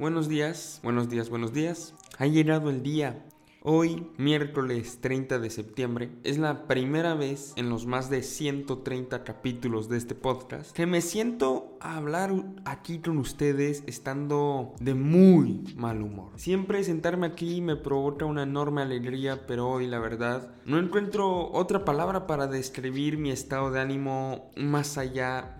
Buenos 0.00 0.28
días, 0.28 0.78
buenos 0.84 1.08
días, 1.08 1.28
buenos 1.28 1.52
días. 1.52 1.92
Ha 2.18 2.26
llegado 2.26 2.70
el 2.70 2.84
día. 2.84 3.26
Hoy, 3.62 4.06
miércoles 4.16 5.00
30 5.00 5.40
de 5.40 5.50
septiembre, 5.50 6.12
es 6.22 6.38
la 6.38 6.68
primera 6.68 7.14
vez 7.14 7.52
en 7.56 7.68
los 7.68 7.84
más 7.84 8.08
de 8.08 8.22
130 8.22 9.24
capítulos 9.24 9.88
de 9.88 9.96
este 9.96 10.14
podcast 10.14 10.70
que 10.70 10.86
me 10.86 11.00
siento 11.00 11.76
a 11.80 11.96
hablar 11.96 12.30
aquí 12.64 13.00
con 13.00 13.18
ustedes 13.18 13.82
estando 13.88 14.72
de 14.78 14.94
muy 14.94 15.74
mal 15.76 16.00
humor. 16.00 16.30
Siempre 16.36 16.84
sentarme 16.84 17.26
aquí 17.26 17.60
me 17.60 17.74
provoca 17.74 18.24
una 18.24 18.44
enorme 18.44 18.82
alegría, 18.82 19.48
pero 19.48 19.68
hoy 19.68 19.88
la 19.88 19.98
verdad 19.98 20.54
no 20.64 20.78
encuentro 20.78 21.50
otra 21.50 21.84
palabra 21.84 22.28
para 22.28 22.46
describir 22.46 23.18
mi 23.18 23.32
estado 23.32 23.72
de 23.72 23.80
ánimo 23.80 24.52
más 24.56 24.96
allá 24.96 25.58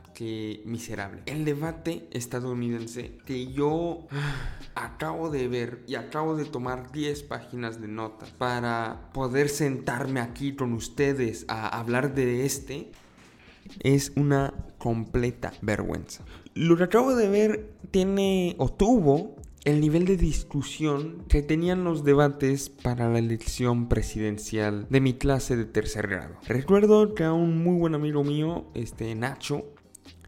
miserable. 0.64 1.22
El 1.26 1.44
debate 1.44 2.08
estadounidense 2.10 3.18
que 3.24 3.52
yo 3.52 4.06
acabo 4.74 5.30
de 5.30 5.48
ver 5.48 5.82
y 5.86 5.94
acabo 5.94 6.36
de 6.36 6.44
tomar 6.44 6.92
10 6.92 7.22
páginas 7.24 7.80
de 7.80 7.88
notas 7.88 8.30
para 8.30 9.10
poder 9.12 9.48
sentarme 9.48 10.20
aquí 10.20 10.54
con 10.54 10.72
ustedes 10.72 11.44
a 11.48 11.68
hablar 11.68 12.14
de 12.14 12.44
este 12.44 12.90
es 13.80 14.12
una 14.16 14.54
completa 14.78 15.52
vergüenza. 15.60 16.24
Lo 16.54 16.76
que 16.76 16.84
acabo 16.84 17.14
de 17.14 17.28
ver 17.28 17.70
tiene 17.90 18.56
o 18.58 18.68
tuvo 18.68 19.36
el 19.64 19.80
nivel 19.80 20.06
de 20.06 20.16
discusión 20.16 21.24
que 21.28 21.42
tenían 21.42 21.84
los 21.84 22.04
debates 22.04 22.70
para 22.70 23.08
la 23.10 23.18
elección 23.18 23.88
presidencial 23.88 24.86
de 24.88 25.00
mi 25.00 25.14
clase 25.14 25.56
de 25.56 25.64
tercer 25.64 26.08
grado. 26.08 26.36
Recuerdo 26.46 27.14
que 27.14 27.24
a 27.24 27.32
un 27.32 27.62
muy 27.62 27.76
buen 27.76 27.94
amigo 27.94 28.24
mío, 28.24 28.66
este 28.74 29.14
Nacho, 29.14 29.66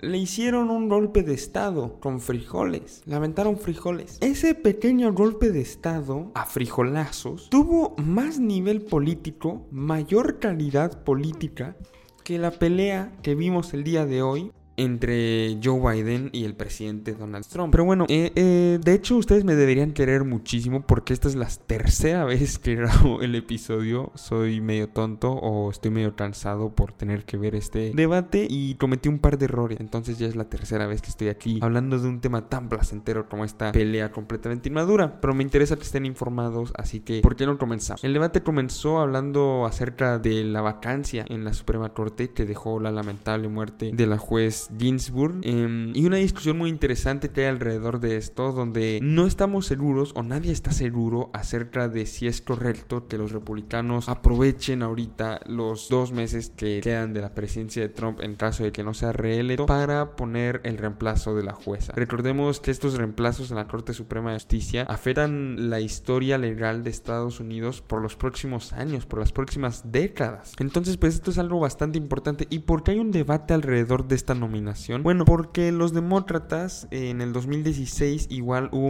le 0.02 0.18
hicieron 0.18 0.70
un 0.70 0.88
golpe 0.88 1.22
de 1.22 1.34
estado 1.34 2.00
con 2.00 2.20
frijoles. 2.20 3.02
Lamentaron 3.06 3.58
frijoles. 3.58 4.18
Ese 4.20 4.54
pequeño 4.54 5.12
golpe 5.12 5.50
de 5.50 5.60
estado 5.60 6.30
a 6.34 6.46
frijolazos 6.46 7.50
tuvo 7.50 7.94
más 7.98 8.38
nivel 8.38 8.82
político, 8.82 9.66
mayor 9.70 10.38
calidad 10.38 11.04
política 11.04 11.76
que 12.24 12.38
la 12.38 12.50
pelea 12.50 13.12
que 13.22 13.34
vimos 13.34 13.74
el 13.74 13.84
día 13.84 14.06
de 14.06 14.22
hoy 14.22 14.52
entre 14.80 15.58
Joe 15.62 15.94
Biden 15.94 16.30
y 16.32 16.44
el 16.44 16.54
presidente 16.54 17.12
Donald 17.12 17.46
Trump. 17.46 17.70
Pero 17.70 17.84
bueno, 17.84 18.06
eh, 18.08 18.32
eh, 18.34 18.78
de 18.82 18.94
hecho 18.94 19.16
ustedes 19.16 19.44
me 19.44 19.54
deberían 19.54 19.92
querer 19.92 20.24
muchísimo 20.24 20.82
porque 20.86 21.12
esta 21.12 21.28
es 21.28 21.34
la 21.34 21.48
tercera 21.66 22.24
vez 22.30 22.58
que 22.58 22.76
grabo 22.76 23.20
el 23.20 23.34
episodio. 23.34 24.12
Soy 24.14 24.60
medio 24.60 24.88
tonto 24.88 25.32
o 25.32 25.70
estoy 25.70 25.90
medio 25.90 26.16
cansado 26.16 26.74
por 26.74 26.92
tener 26.92 27.24
que 27.24 27.36
ver 27.36 27.54
este 27.54 27.92
debate 27.94 28.46
y 28.48 28.74
cometí 28.76 29.08
un 29.08 29.18
par 29.18 29.38
de 29.38 29.44
errores. 29.44 29.78
Entonces 29.80 30.18
ya 30.18 30.26
es 30.26 30.36
la 30.36 30.44
tercera 30.44 30.86
vez 30.86 31.02
que 31.02 31.10
estoy 31.10 31.28
aquí 31.28 31.58
hablando 31.62 31.98
de 31.98 32.08
un 32.08 32.20
tema 32.20 32.48
tan 32.48 32.68
placentero 32.68 33.28
como 33.28 33.44
esta 33.44 33.72
pelea 33.72 34.10
completamente 34.10 34.68
inmadura. 34.68 35.20
Pero 35.20 35.34
me 35.34 35.42
interesa 35.42 35.76
que 35.76 35.82
estén 35.82 36.06
informados, 36.06 36.72
así 36.76 37.00
que 37.00 37.20
¿por 37.20 37.36
qué 37.36 37.46
no 37.46 37.58
comenzamos? 37.58 38.02
El 38.02 38.14
debate 38.14 38.42
comenzó 38.42 39.00
hablando 39.00 39.66
acerca 39.66 40.18
de 40.18 40.44
la 40.44 40.62
vacancia 40.62 41.24
en 41.28 41.44
la 41.44 41.52
Suprema 41.52 41.90
Corte 41.92 42.30
que 42.30 42.46
dejó 42.46 42.80
la 42.80 42.90
lamentable 42.90 43.48
muerte 43.48 43.90
de 43.92 44.06
la 44.06 44.18
juez 44.18 44.69
Ginsburg. 44.78 45.40
Em, 45.42 45.94
y 45.94 46.06
una 46.06 46.16
discusión 46.16 46.58
muy 46.58 46.70
interesante 46.70 47.30
que 47.30 47.42
hay 47.42 47.46
alrededor 47.48 48.00
de 48.00 48.16
esto, 48.16 48.52
donde 48.52 49.00
no 49.02 49.26
estamos 49.26 49.66
seguros 49.66 50.12
o 50.14 50.22
nadie 50.22 50.52
está 50.52 50.72
seguro 50.72 51.30
acerca 51.32 51.88
de 51.88 52.06
si 52.06 52.26
es 52.26 52.40
correcto 52.40 53.08
que 53.08 53.18
los 53.18 53.32
republicanos 53.32 54.08
aprovechen 54.08 54.82
ahorita 54.82 55.40
los 55.46 55.88
dos 55.88 56.12
meses 56.12 56.52
que 56.56 56.80
quedan 56.82 57.12
de 57.12 57.20
la 57.20 57.34
presidencia 57.34 57.82
de 57.82 57.88
Trump 57.88 58.20
en 58.20 58.34
caso 58.34 58.64
de 58.64 58.72
que 58.72 58.84
no 58.84 58.94
sea 58.94 59.12
reelecto 59.12 59.66
para 59.66 60.16
poner 60.16 60.60
el 60.64 60.78
reemplazo 60.78 61.34
de 61.34 61.42
la 61.42 61.52
jueza. 61.52 61.92
Recordemos 61.94 62.60
que 62.60 62.70
estos 62.70 62.94
reemplazos 62.94 63.50
en 63.50 63.56
la 63.56 63.66
Corte 63.66 63.94
Suprema 63.94 64.32
de 64.32 64.36
Justicia 64.36 64.84
afectan 64.88 65.70
la 65.70 65.80
historia 65.80 66.38
legal 66.38 66.82
de 66.84 66.90
Estados 66.90 67.40
Unidos 67.40 67.82
por 67.82 68.02
los 68.02 68.16
próximos 68.16 68.72
años, 68.72 69.06
por 69.06 69.20
las 69.20 69.32
próximas 69.32 69.92
décadas. 69.92 70.54
Entonces, 70.58 70.96
pues 70.96 71.14
esto 71.14 71.30
es 71.30 71.38
algo 71.38 71.60
bastante 71.60 71.98
importante. 71.98 72.46
¿Y 72.50 72.60
por 72.60 72.82
qué 72.82 72.92
hay 72.92 72.98
un 72.98 73.10
debate 73.10 73.54
alrededor 73.54 74.06
de 74.06 74.16
esta 74.16 74.34
nominación? 74.34 74.49
Bueno, 75.02 75.24
porque 75.24 75.72
los 75.72 75.92
demócratas 75.92 76.88
en 76.90 77.20
el 77.20 77.32
2016 77.32 78.28
igual 78.30 78.68
hubo 78.72 78.88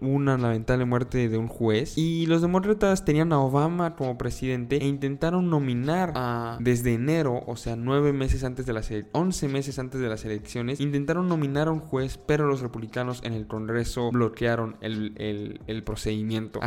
una 0.00 0.36
lamentable 0.36 0.84
muerte 0.84 1.28
de 1.28 1.38
un 1.38 1.48
juez. 1.48 1.96
Y 1.96 2.26
los 2.26 2.42
demócratas 2.42 3.04
tenían 3.04 3.32
a 3.32 3.40
Obama 3.40 3.96
como 3.96 4.18
presidente 4.18 4.76
e 4.82 4.86
intentaron 4.86 5.50
nominar 5.50 6.12
a, 6.14 6.58
desde 6.60 6.94
enero, 6.94 7.42
o 7.46 7.56
sea, 7.56 7.76
nueve 7.76 8.12
meses 8.12 8.44
antes 8.44 8.66
de 8.66 8.72
las 8.72 8.90
11 9.12 9.48
meses 9.48 9.78
antes 9.78 10.00
de 10.00 10.08
las 10.08 10.24
elecciones, 10.24 10.80
intentaron 10.80 11.28
nominar 11.28 11.68
a 11.68 11.70
un 11.70 11.80
juez, 11.80 12.18
pero 12.18 12.46
los 12.46 12.60
republicanos 12.60 13.20
en 13.24 13.34
el 13.34 13.46
Congreso 13.46 14.10
bloquearon 14.10 14.76
el, 14.80 15.82
procedimiento, 15.84 16.60